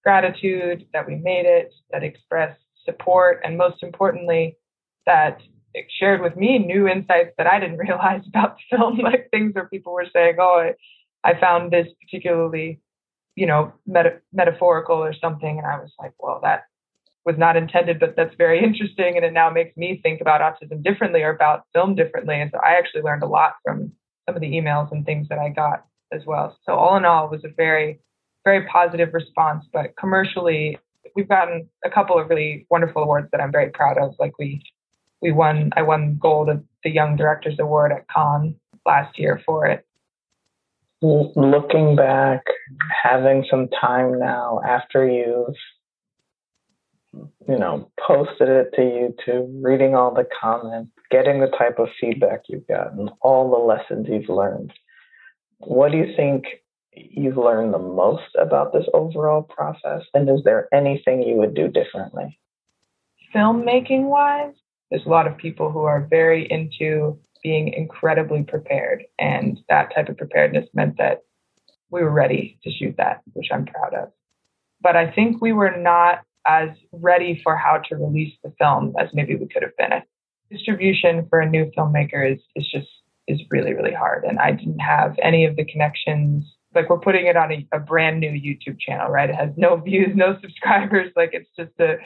gratitude 0.02 0.86
that 0.92 1.06
we 1.06 1.14
made 1.14 1.46
it, 1.46 1.72
that 1.92 2.02
expressed 2.02 2.60
support, 2.86 3.40
and 3.44 3.58
most 3.58 3.82
importantly, 3.82 4.56
that 5.04 5.40
it 5.74 5.86
shared 6.00 6.22
with 6.22 6.36
me 6.36 6.58
new 6.58 6.88
insights 6.88 7.34
that 7.36 7.46
I 7.46 7.60
didn't 7.60 7.78
realize 7.86 8.22
about 8.26 8.56
the 8.56 8.76
film, 8.76 8.98
like 8.98 9.28
things 9.30 9.54
where 9.54 9.68
people 9.68 9.92
were 9.92 10.06
saying, 10.12 10.36
"Oh, 10.40 10.72
I, 11.24 11.28
I 11.30 11.38
found 11.38 11.70
this 11.70 11.86
particularly, 12.00 12.80
you 13.34 13.46
know, 13.46 13.72
meta- 13.86 14.20
metaphorical 14.32 14.96
or 14.96 15.14
something," 15.14 15.58
and 15.58 15.66
I 15.66 15.78
was 15.78 15.92
like, 15.98 16.12
"Well, 16.18 16.40
that 16.42 16.64
was 17.26 17.36
not 17.36 17.56
intended, 17.56 18.00
but 18.00 18.14
that's 18.16 18.34
very 18.36 18.62
interesting, 18.64 19.16
and 19.16 19.24
it 19.24 19.32
now 19.32 19.50
makes 19.50 19.76
me 19.76 20.00
think 20.02 20.20
about 20.22 20.40
autism 20.40 20.82
differently 20.82 21.22
or 21.22 21.30
about 21.30 21.64
film 21.74 21.94
differently." 21.94 22.40
And 22.40 22.50
so 22.50 22.58
I 22.58 22.78
actually 22.78 23.02
learned 23.02 23.22
a 23.22 23.28
lot 23.28 23.56
from 23.62 23.92
some 24.26 24.34
of 24.34 24.40
the 24.40 24.52
emails 24.52 24.90
and 24.90 25.04
things 25.04 25.28
that 25.28 25.38
I 25.38 25.50
got 25.50 25.84
as 26.12 26.22
well. 26.26 26.56
So 26.64 26.72
all 26.72 26.96
in 26.96 27.04
all, 27.04 27.26
it 27.26 27.30
was 27.30 27.44
a 27.44 27.54
very, 27.56 28.00
very 28.44 28.66
positive 28.66 29.12
response. 29.12 29.64
But 29.72 29.96
commercially, 29.98 30.78
we've 31.16 31.28
gotten 31.28 31.68
a 31.84 31.90
couple 31.90 32.18
of 32.18 32.28
really 32.28 32.66
wonderful 32.70 33.02
awards 33.02 33.28
that 33.32 33.40
I'm 33.40 33.50
very 33.50 33.70
proud 33.70 33.98
of. 33.98 34.14
Like 34.20 34.38
we 34.38 34.62
we 35.22 35.32
won 35.32 35.70
I 35.76 35.82
won 35.82 36.18
gold 36.20 36.50
at 36.50 36.60
the 36.84 36.90
Young 36.90 37.16
Directors 37.16 37.56
Award 37.58 37.90
at 37.90 38.06
Cannes 38.14 38.54
last 38.84 39.18
year 39.18 39.40
for 39.44 39.66
it. 39.66 39.84
Looking 41.02 41.96
back, 41.96 42.42
having 43.02 43.44
some 43.50 43.68
time 43.68 44.18
now 44.18 44.60
after 44.66 45.08
you've 45.08 45.56
you 47.48 47.58
know 47.58 47.90
posted 48.06 48.48
it 48.48 48.70
to 48.74 48.82
YouTube, 48.82 49.48
reading 49.62 49.94
all 49.94 50.14
the 50.14 50.28
comments, 50.40 50.92
getting 51.10 51.40
the 51.40 51.50
type 51.58 51.78
of 51.78 51.88
feedback 52.00 52.42
you've 52.48 52.66
gotten, 52.66 53.08
all 53.20 53.50
the 53.50 53.56
lessons 53.56 54.06
you've 54.08 54.28
learned. 54.28 54.72
What 55.58 55.92
do 55.92 55.98
you 55.98 56.14
think 56.16 56.44
you've 56.96 57.36
learned 57.36 57.74
the 57.74 57.78
most 57.78 58.34
about 58.38 58.72
this 58.72 58.86
overall 58.94 59.42
process? 59.42 60.02
And 60.14 60.28
is 60.28 60.42
there 60.44 60.68
anything 60.72 61.22
you 61.22 61.36
would 61.36 61.54
do 61.54 61.68
differently? 61.68 62.38
Filmmaking 63.34 64.04
wise, 64.04 64.54
there's 64.90 65.06
a 65.06 65.10
lot 65.10 65.26
of 65.26 65.36
people 65.36 65.70
who 65.70 65.84
are 65.84 66.06
very 66.08 66.50
into 66.50 67.18
being 67.42 67.68
incredibly 67.68 68.42
prepared. 68.42 69.04
And 69.18 69.58
that 69.68 69.94
type 69.94 70.08
of 70.08 70.16
preparedness 70.16 70.68
meant 70.74 70.96
that 70.98 71.22
we 71.90 72.02
were 72.02 72.10
ready 72.10 72.58
to 72.64 72.70
shoot 72.70 72.94
that, 72.96 73.20
which 73.34 73.48
I'm 73.52 73.66
proud 73.66 73.94
of. 73.94 74.12
But 74.80 74.96
I 74.96 75.10
think 75.10 75.40
we 75.40 75.52
were 75.52 75.76
not 75.76 76.22
as 76.46 76.70
ready 76.92 77.40
for 77.42 77.56
how 77.56 77.78
to 77.88 77.96
release 77.96 78.34
the 78.42 78.52
film 78.58 78.94
as 78.98 79.08
maybe 79.12 79.36
we 79.36 79.48
could 79.48 79.62
have 79.62 79.76
been. 79.76 80.02
Distribution 80.50 81.26
for 81.28 81.40
a 81.40 81.48
new 81.48 81.70
filmmaker 81.76 82.32
is, 82.32 82.40
is 82.54 82.68
just 82.70 82.88
is 83.26 83.40
really, 83.50 83.74
really 83.74 83.92
hard. 83.92 84.24
And 84.24 84.38
I 84.38 84.52
didn't 84.52 84.78
have 84.78 85.16
any 85.20 85.44
of 85.44 85.56
the 85.56 85.64
connections 85.64 86.44
like 86.76 86.88
we're 86.88 86.98
putting 86.98 87.26
it 87.26 87.36
on 87.36 87.52
a, 87.52 87.66
a, 87.72 87.80
brand 87.80 88.20
new 88.20 88.30
YouTube 88.30 88.78
channel, 88.78 89.08
right? 89.08 89.30
It 89.30 89.34
has 89.34 89.50
no 89.56 89.76
views, 89.76 90.10
no 90.14 90.38
subscribers. 90.42 91.10
Like 91.16 91.30
it's 91.32 91.48
just 91.56 91.72
a 91.80 91.96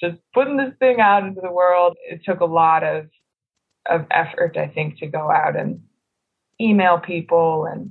just 0.00 0.18
putting 0.32 0.56
this 0.56 0.74
thing 0.78 1.00
out 1.00 1.24
into 1.24 1.40
the 1.40 1.50
world. 1.50 1.96
It 2.08 2.20
took 2.24 2.40
a 2.40 2.44
lot 2.44 2.84
of 2.84 3.06
of 3.90 4.06
effort, 4.10 4.56
I 4.56 4.68
think, 4.68 4.98
to 4.98 5.06
go 5.06 5.30
out 5.30 5.56
and 5.56 5.80
email 6.60 6.98
people 6.98 7.64
and 7.64 7.90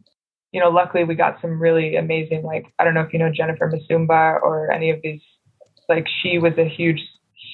you 0.53 0.61
know, 0.61 0.69
luckily 0.69 1.03
we 1.03 1.15
got 1.15 1.41
some 1.41 1.59
really 1.59 1.97
amazing 1.97 2.43
like 2.43 2.65
I 2.79 2.85
don't 2.85 2.93
know 2.93 3.01
if 3.01 3.11
you 3.11 3.19
know 3.19 3.31
Jennifer 3.31 3.69
Msumba 3.69 4.41
or 4.41 4.71
any 4.71 4.89
of 4.91 5.01
these 5.03 5.21
like 5.89 6.05
she 6.21 6.37
was 6.37 6.53
a 6.57 6.67
huge 6.67 7.01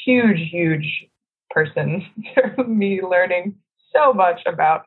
huge 0.06 0.50
huge 0.52 1.08
person 1.50 2.06
for 2.56 2.64
me 2.64 3.02
learning 3.02 3.56
so 3.94 4.14
much 4.14 4.42
about 4.46 4.86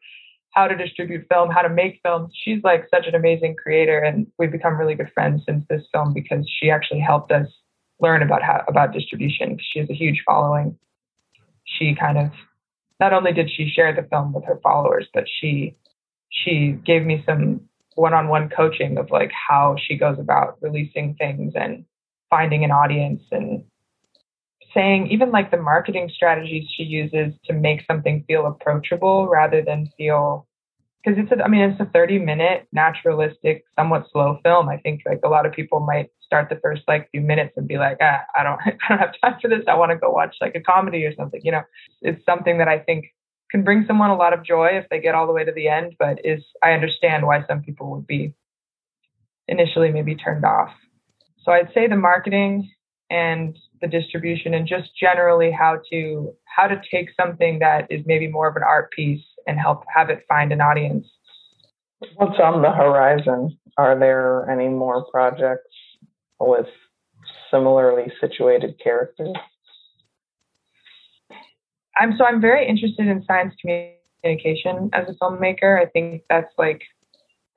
how 0.56 0.66
to 0.66 0.74
distribute 0.74 1.26
film, 1.28 1.50
how 1.50 1.60
to 1.60 1.68
make 1.68 2.00
films. 2.02 2.32
She's 2.42 2.64
like 2.64 2.88
such 2.90 3.06
an 3.06 3.14
amazing 3.14 3.56
creator, 3.62 3.98
and 3.98 4.26
we've 4.38 4.50
become 4.50 4.78
really 4.78 4.94
good 4.94 5.10
friends 5.12 5.42
since 5.46 5.64
this 5.68 5.82
film 5.92 6.14
because 6.14 6.50
she 6.58 6.70
actually 6.70 7.00
helped 7.00 7.30
us 7.30 7.46
learn 8.00 8.22
about 8.22 8.42
how 8.42 8.64
about 8.66 8.92
distribution. 8.92 9.58
She 9.60 9.78
has 9.80 9.90
a 9.90 9.94
huge 9.94 10.22
following. 10.24 10.78
She 11.64 11.94
kind 11.94 12.16
of 12.16 12.30
not 12.98 13.12
only 13.12 13.34
did 13.34 13.50
she 13.50 13.68
share 13.68 13.94
the 13.94 14.08
film 14.08 14.32
with 14.32 14.44
her 14.44 14.58
followers, 14.62 15.06
but 15.12 15.24
she 15.28 15.76
she 16.30 16.78
gave 16.84 17.04
me 17.04 17.22
some 17.26 17.60
one-on-one 17.94 18.48
coaching 18.48 18.96
of 18.98 19.10
like 19.10 19.30
how 19.32 19.76
she 19.86 19.96
goes 19.96 20.18
about 20.18 20.56
releasing 20.62 21.14
things 21.14 21.52
and 21.54 21.84
finding 22.30 22.64
an 22.64 22.70
audience 22.70 23.22
and 23.30 23.62
saying 24.74 25.06
even 25.08 25.30
like 25.30 25.50
the 25.50 25.56
marketing 25.56 26.10
strategies 26.14 26.66
she 26.76 26.82
uses 26.82 27.32
to 27.44 27.52
make 27.52 27.82
something 27.86 28.24
feel 28.26 28.46
approachable 28.46 29.28
rather 29.28 29.62
than 29.62 29.88
feel 29.96 30.45
because 31.06 31.22
it's 31.22 31.32
a, 31.32 31.42
I 31.42 31.48
mean 31.48 31.60
it's 31.62 31.80
a 31.80 31.86
30 31.86 32.18
minute 32.18 32.66
naturalistic 32.72 33.64
somewhat 33.78 34.06
slow 34.12 34.38
film 34.42 34.68
I 34.68 34.78
think 34.78 35.02
like 35.06 35.20
a 35.24 35.28
lot 35.28 35.46
of 35.46 35.52
people 35.52 35.80
might 35.80 36.10
start 36.24 36.48
the 36.48 36.58
first 36.62 36.82
like 36.88 37.10
few 37.10 37.20
minutes 37.20 37.52
and 37.56 37.68
be 37.68 37.78
like 37.78 37.98
ah, 38.00 38.20
I 38.34 38.42
don't 38.42 38.60
I 38.66 38.88
don't 38.88 38.98
have 38.98 39.14
time 39.22 39.36
for 39.40 39.48
this. 39.48 39.62
I 39.68 39.74
want 39.74 39.90
to 39.92 39.96
go 39.96 40.10
watch 40.10 40.36
like 40.40 40.54
a 40.54 40.60
comedy 40.60 41.04
or 41.04 41.14
something 41.14 41.40
you 41.44 41.52
know? 41.52 41.62
It's 42.02 42.24
something 42.24 42.58
that 42.58 42.68
I 42.68 42.78
think 42.78 43.06
can 43.50 43.62
bring 43.62 43.84
someone 43.86 44.10
a 44.10 44.16
lot 44.16 44.32
of 44.32 44.44
joy 44.44 44.70
if 44.72 44.88
they 44.90 45.00
get 45.00 45.14
all 45.14 45.26
the 45.26 45.32
way 45.32 45.44
to 45.44 45.52
the 45.52 45.68
end 45.68 45.94
but 45.98 46.18
is 46.24 46.42
I 46.62 46.72
understand 46.72 47.26
why 47.26 47.44
some 47.46 47.62
people 47.62 47.90
would 47.92 48.06
be 48.06 48.34
initially 49.48 49.90
maybe 49.92 50.16
turned 50.16 50.44
off. 50.44 50.70
So 51.44 51.52
I'd 51.52 51.72
say 51.72 51.86
the 51.86 51.96
marketing 51.96 52.72
and 53.08 53.56
the 53.80 53.86
distribution 53.86 54.54
and 54.54 54.66
just 54.66 54.90
generally 54.98 55.52
how 55.52 55.78
to 55.92 56.34
how 56.44 56.66
to 56.66 56.80
take 56.90 57.10
something 57.20 57.60
that 57.60 57.86
is 57.90 58.02
maybe 58.06 58.26
more 58.26 58.48
of 58.48 58.56
an 58.56 58.64
art 58.64 58.90
piece 58.90 59.22
and 59.46 59.58
help 59.58 59.84
have 59.94 60.10
it 60.10 60.24
find 60.28 60.52
an 60.52 60.60
audience. 60.60 61.06
What's 62.16 62.38
on 62.38 62.62
the 62.62 62.70
horizon? 62.70 63.58
Are 63.78 63.98
there 63.98 64.48
any 64.50 64.68
more 64.68 65.06
projects 65.10 65.74
with 66.38 66.66
similarly 67.50 68.12
situated 68.20 68.80
characters? 68.82 69.34
I'm 71.96 72.16
so 72.16 72.24
I'm 72.24 72.40
very 72.40 72.66
interested 72.66 73.06
in 73.06 73.24
science 73.26 73.54
communication 73.60 74.90
as 74.92 75.08
a 75.08 75.14
filmmaker. 75.14 75.80
I 75.80 75.86
think 75.86 76.22
that's 76.28 76.52
like 76.58 76.82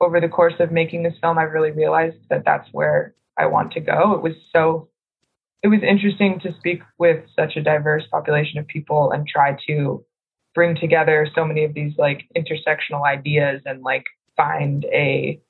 over 0.00 0.20
the 0.20 0.28
course 0.28 0.54
of 0.60 0.72
making 0.72 1.02
this 1.02 1.14
film, 1.20 1.38
I 1.38 1.42
really 1.42 1.72
realized 1.72 2.16
that 2.30 2.44
that's 2.44 2.68
where 2.72 3.14
I 3.38 3.46
want 3.46 3.72
to 3.72 3.80
go. 3.80 4.14
It 4.14 4.22
was 4.22 4.34
so 4.52 4.88
it 5.62 5.68
was 5.68 5.80
interesting 5.82 6.40
to 6.40 6.54
speak 6.58 6.80
with 6.98 7.24
such 7.36 7.56
a 7.56 7.62
diverse 7.62 8.04
population 8.10 8.58
of 8.58 8.66
people 8.66 9.10
and 9.12 9.26
try 9.26 9.56
to 9.66 10.04
bring 10.54 10.76
together 10.76 11.28
so 11.34 11.44
many 11.44 11.64
of 11.64 11.74
these 11.74 11.92
like 11.98 12.26
intersectional 12.36 13.06
ideas 13.06 13.62
and 13.66 13.82
like 13.82 14.04
find 14.36 14.84
a 14.86 15.40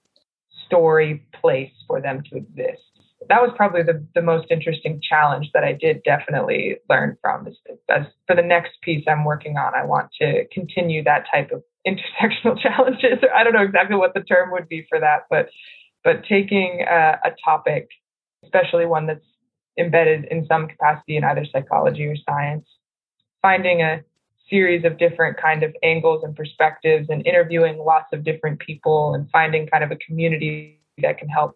story 0.66 1.26
place 1.40 1.72
for 1.86 2.00
them 2.00 2.22
to 2.30 2.36
exist. 2.36 2.82
That 3.28 3.42
was 3.42 3.52
probably 3.56 3.82
the, 3.82 4.04
the 4.14 4.22
most 4.22 4.46
interesting 4.50 5.00
challenge 5.06 5.50
that 5.52 5.62
I 5.62 5.72
did 5.72 6.02
definitely 6.04 6.76
learn 6.88 7.16
from. 7.20 7.46
Is, 7.46 7.56
as 7.88 8.06
for 8.26 8.34
the 8.34 8.42
next 8.42 8.72
piece 8.82 9.04
I'm 9.06 9.24
working 9.24 9.56
on, 9.56 9.74
I 9.74 9.84
want 9.84 10.10
to 10.20 10.46
continue 10.52 11.04
that 11.04 11.26
type 11.32 11.50
of 11.52 11.62
intersectional 11.86 12.60
challenges. 12.60 13.18
I 13.34 13.44
don't 13.44 13.52
know 13.52 13.62
exactly 13.62 13.96
what 13.96 14.14
the 14.14 14.20
term 14.20 14.50
would 14.52 14.68
be 14.68 14.86
for 14.88 15.00
that, 15.00 15.24
but 15.30 15.48
but 16.02 16.24
taking 16.24 16.84
a, 16.88 17.18
a 17.24 17.30
topic, 17.44 17.88
especially 18.42 18.86
one 18.86 19.06
that's 19.06 19.24
embedded 19.78 20.24
in 20.24 20.46
some 20.46 20.66
capacity 20.66 21.16
in 21.16 21.24
either 21.24 21.44
psychology 21.44 22.06
or 22.06 22.16
science, 22.28 22.66
finding 23.42 23.82
a 23.82 24.02
series 24.50 24.84
of 24.84 24.98
different 24.98 25.40
kind 25.40 25.62
of 25.62 25.74
angles 25.82 26.22
and 26.24 26.34
perspectives 26.36 27.08
and 27.08 27.26
interviewing 27.26 27.78
lots 27.78 28.08
of 28.12 28.24
different 28.24 28.58
people 28.58 29.14
and 29.14 29.30
finding 29.30 29.66
kind 29.68 29.84
of 29.84 29.90
a 29.90 29.96
community 29.96 30.80
that 30.98 31.18
can 31.18 31.28
help 31.28 31.54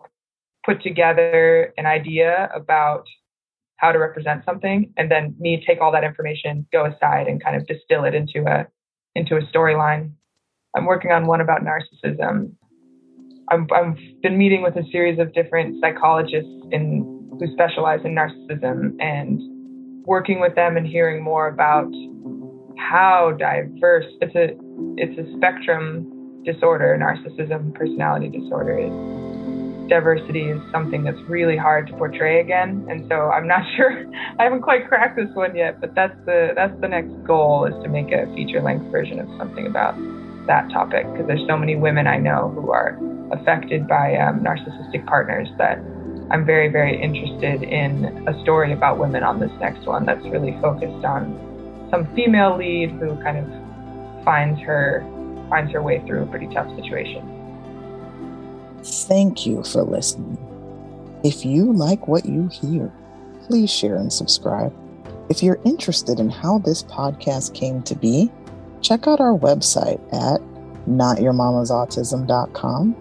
put 0.65 0.83
together 0.83 1.75
an 1.77 1.85
idea 1.85 2.49
about 2.55 3.05
how 3.77 3.93
to 3.93 3.99
represent 3.99 4.45
something. 4.45 4.93
And 4.97 5.11
then 5.11 5.35
me 5.39 5.63
take 5.67 5.81
all 5.81 5.93
that 5.93 6.05
information 6.05 6.67
go 6.73 6.87
aside 6.87 7.27
and 7.27 7.43
kind 7.43 7.57
of 7.57 7.67
distill 7.67 8.05
it 8.05 8.15
into 8.15 8.47
a 8.47 8.67
into 9.15 9.37
a 9.37 9.43
storyline. 9.43 10.13
I'm 10.77 10.87
working 10.87 11.13
on 11.13 11.27
one 11.27 11.41
about 11.41 11.63
narcissism. 11.63 12.53
I'm, 13.51 13.69
I've 13.73 13.97
been 14.23 14.39
meeting 14.39 14.63
with 14.63 14.77
a 14.77 14.83
series 14.91 15.19
of 15.19 15.33
different 15.35 15.81
psychologists 15.81 16.51
in, 16.73 17.29
who 17.39 17.53
specialize 17.53 18.01
in 18.05 18.15
narcissism 18.15 19.01
and 19.01 19.41
working 20.05 20.41
with 20.41 20.55
them 20.55 20.77
and 20.77 20.87
hearing 20.87 21.23
more 21.23 21.47
about 21.47 21.91
how 22.77 23.33
diverse 23.39 24.07
it's 24.21 24.35
a 24.35 24.57
it's 24.97 25.19
a 25.19 25.37
spectrum 25.37 26.43
disorder 26.45 26.97
narcissism 27.01 27.75
personality 27.75 28.29
disorder. 28.29 28.79
Is 28.79 29.89
diversity 29.89 30.49
is 30.49 30.61
something 30.73 31.05
that's 31.05 31.21
really 31.29 31.57
hard 31.57 31.87
to 31.87 31.93
portray 31.95 32.41
again. 32.41 32.87
And 32.89 33.07
so 33.09 33.31
i'm 33.31 33.47
not 33.47 33.63
sure 33.77 34.05
i 34.39 34.45
haven't 34.45 34.63
quite 34.63 34.89
cracked 34.89 35.17
this 35.17 35.29
one 35.35 35.57
yet 35.57 35.81
but 35.81 35.95
that's 35.95 36.17
the 36.27 36.53
that's 36.55 36.79
the 36.81 36.89
next 36.89 37.13
goal 37.25 37.67
is 37.67 37.75
to 37.83 37.89
make 37.89 38.13
a 38.13 38.27
feature 38.35 38.61
length 38.61 38.91
version 38.91 39.21
of 39.21 39.29
something 39.39 39.67
about 39.67 39.95
that 40.47 40.69
topic. 40.71 41.11
Because 41.13 41.27
there's 41.27 41.47
so 41.49 41.57
many 41.57 41.77
women 41.77 42.07
i 42.07 42.19
know 42.19 42.53
who 42.55 42.71
are 42.71 42.99
affected 43.33 43.89
by 43.89 44.17
um, 44.17 44.41
narcissistic 44.41 45.07
partners 45.07 45.49
that 45.59 45.79
i'm 46.31 46.45
very 46.45 46.69
very 46.69 47.01
interested 47.01 47.63
in 47.63 48.05
a 48.29 48.43
story 48.43 48.73
about 48.73 48.99
women 48.99 49.23
on 49.23 49.41
this 49.41 49.51
next 49.61 49.87
one 49.87 50.05
that's 50.05 50.25
really 50.27 50.53
focused 50.61 51.05
on 51.05 51.54
some 51.95 52.13
female 52.17 52.57
lead 52.57 52.91
who 52.91 53.15
kind 53.23 53.39
of 53.39 53.47
finds 54.25 54.61
her 54.61 55.07
finds 55.49 55.73
her 55.73 55.81
way 55.81 56.05
through 56.05 56.25
a 56.25 56.27
pretty 56.27 56.49
tough 56.49 56.69
situation. 56.75 57.23
Thank 58.83 59.47
you 59.47 59.63
for 59.63 59.83
listening. 59.83 60.37
If 61.23 61.45
you 61.45 61.73
like 61.73 62.09
what 62.09 62.27
you 62.27 62.49
hear, 62.49 62.91
please 63.43 63.71
share 63.71 63.95
and 63.95 64.13
subscribe. 64.13 64.75
If 65.29 65.41
you're 65.41 65.61
interested 65.65 66.19
in 66.19 66.31
how 66.31 66.59
this 66.59 66.83
podcast 66.83 67.55
came 67.55 67.81
to 67.85 67.95
be, 67.95 68.29
check 68.81 69.07
out 69.07 69.21
our 69.21 69.39
website 69.39 70.01
at 70.13 70.41
notyourmamasautism.com. 70.89 72.97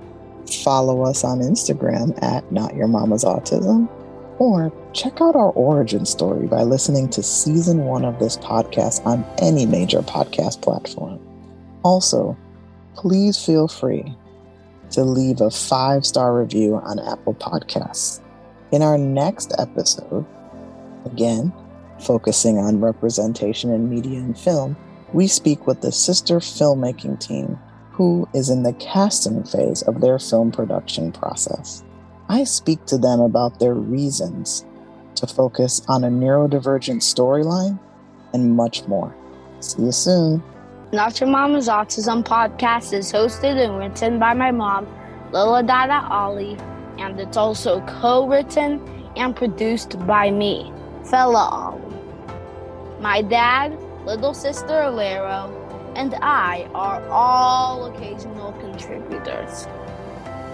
Follow 0.64 1.02
us 1.02 1.24
on 1.24 1.40
Instagram 1.40 2.22
at 2.22 2.48
notyourmamasautism 2.52 3.90
or 4.40 4.72
check 4.94 5.22
out 5.22 5.36
our 5.36 5.52
origin 5.52 6.06
story 6.06 6.48
by 6.48 6.64
listening 6.64 7.10
to 7.10 7.24
season 7.24 7.86
one 7.86 8.06
of 8.06 8.20
this 8.20 8.38
podcast 8.38 9.06
on 9.06 9.26
any 9.38 9.66
major 9.66 10.02
podcast 10.02 10.62
platform. 10.62 11.20
Also, 11.84 12.38
please 12.96 13.44
feel 13.44 13.68
free 13.68 14.16
to 14.92 15.04
leave 15.04 15.42
a 15.42 15.50
five 15.50 16.06
star 16.06 16.38
review 16.38 16.76
on 16.76 17.00
Apple 17.00 17.34
Podcasts. 17.34 18.22
In 18.72 18.82
our 18.82 18.98
next 18.98 19.54
episode, 19.60 20.26
again, 21.06 21.54
focusing 22.00 22.58
on 22.58 22.82
representation 22.82 23.72
in 23.72 23.90
media 23.90 24.20
and 24.20 24.38
film, 24.38 24.76
we 25.14 25.28
speak 25.28 25.68
with 25.68 25.82
the 25.82 25.92
sister 25.92 26.40
filmmaking 26.40 27.20
team 27.20 27.60
who 27.92 28.28
is 28.34 28.50
in 28.50 28.64
the 28.64 28.74
casting 28.74 29.44
phase 29.44 29.84
of 29.84 30.02
their 30.02 30.18
film 30.18 30.52
production 30.52 31.12
process. 31.12 31.84
I 32.30 32.44
speak 32.46 32.86
to 32.88 32.98
them 32.98 33.20
about 33.20 33.60
their 33.60 33.74
reasons 33.74 34.66
to 35.16 35.28
focus 35.28 35.82
on 35.88 36.04
a 36.04 36.10
neurodivergent 36.10 37.02
storyline 37.02 37.80
and 38.34 38.56
much 38.56 38.88
more. 38.88 39.16
See 39.60 39.84
you 39.84 39.92
soon. 39.92 40.44
Not 40.92 41.20
Your 41.20 41.30
Mama's 41.30 41.68
Autism 41.68 42.24
podcast 42.24 42.94
is 42.94 43.12
hosted 43.12 43.58
and 43.64 43.78
written 43.78 44.20
by 44.20 44.34
my 44.34 44.52
mom, 44.52 44.88
Lila 45.32 45.64
Dada 45.64 46.08
Ali, 46.10 46.58
and 46.98 47.20
it's 47.20 47.38
also 47.38 47.82
co 47.82 48.28
written 48.28 48.80
and 49.16 49.36
produced 49.36 49.98
by 50.06 50.32
me, 50.32 50.72
Fela 51.04 51.52
Ali. 51.52 51.82
My 53.00 53.22
dad, 53.22 53.78
little 54.06 54.34
sister 54.34 54.74
Alero, 54.74 55.52
and 55.96 56.16
I 56.16 56.70
are 56.74 57.04
all 57.10 57.86
occasional 57.86 58.54
contributors. 58.54 59.68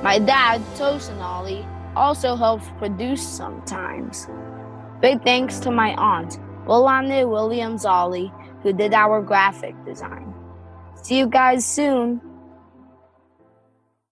My 0.01 0.17
dad, 0.17 0.61
Tosin 0.75 1.19
Ollie, 1.21 1.65
also 1.93 2.37
helps 2.37 2.65
produce 2.77 3.21
sometimes. 3.21 4.27
Big 5.01 5.21
thanks 5.23 5.59
to 5.59 5.71
my 5.71 5.93
aunt, 5.95 6.39
Wilane 6.65 7.29
Williams 7.29 7.83
Ollie, 7.83 8.31
who 8.63 8.71
did 8.71 8.93
our 8.93 9.21
graphic 9.21 9.75
design. 9.83 10.33
See 11.01 11.17
you 11.17 11.27
guys 11.27 11.65
soon. 11.65 12.21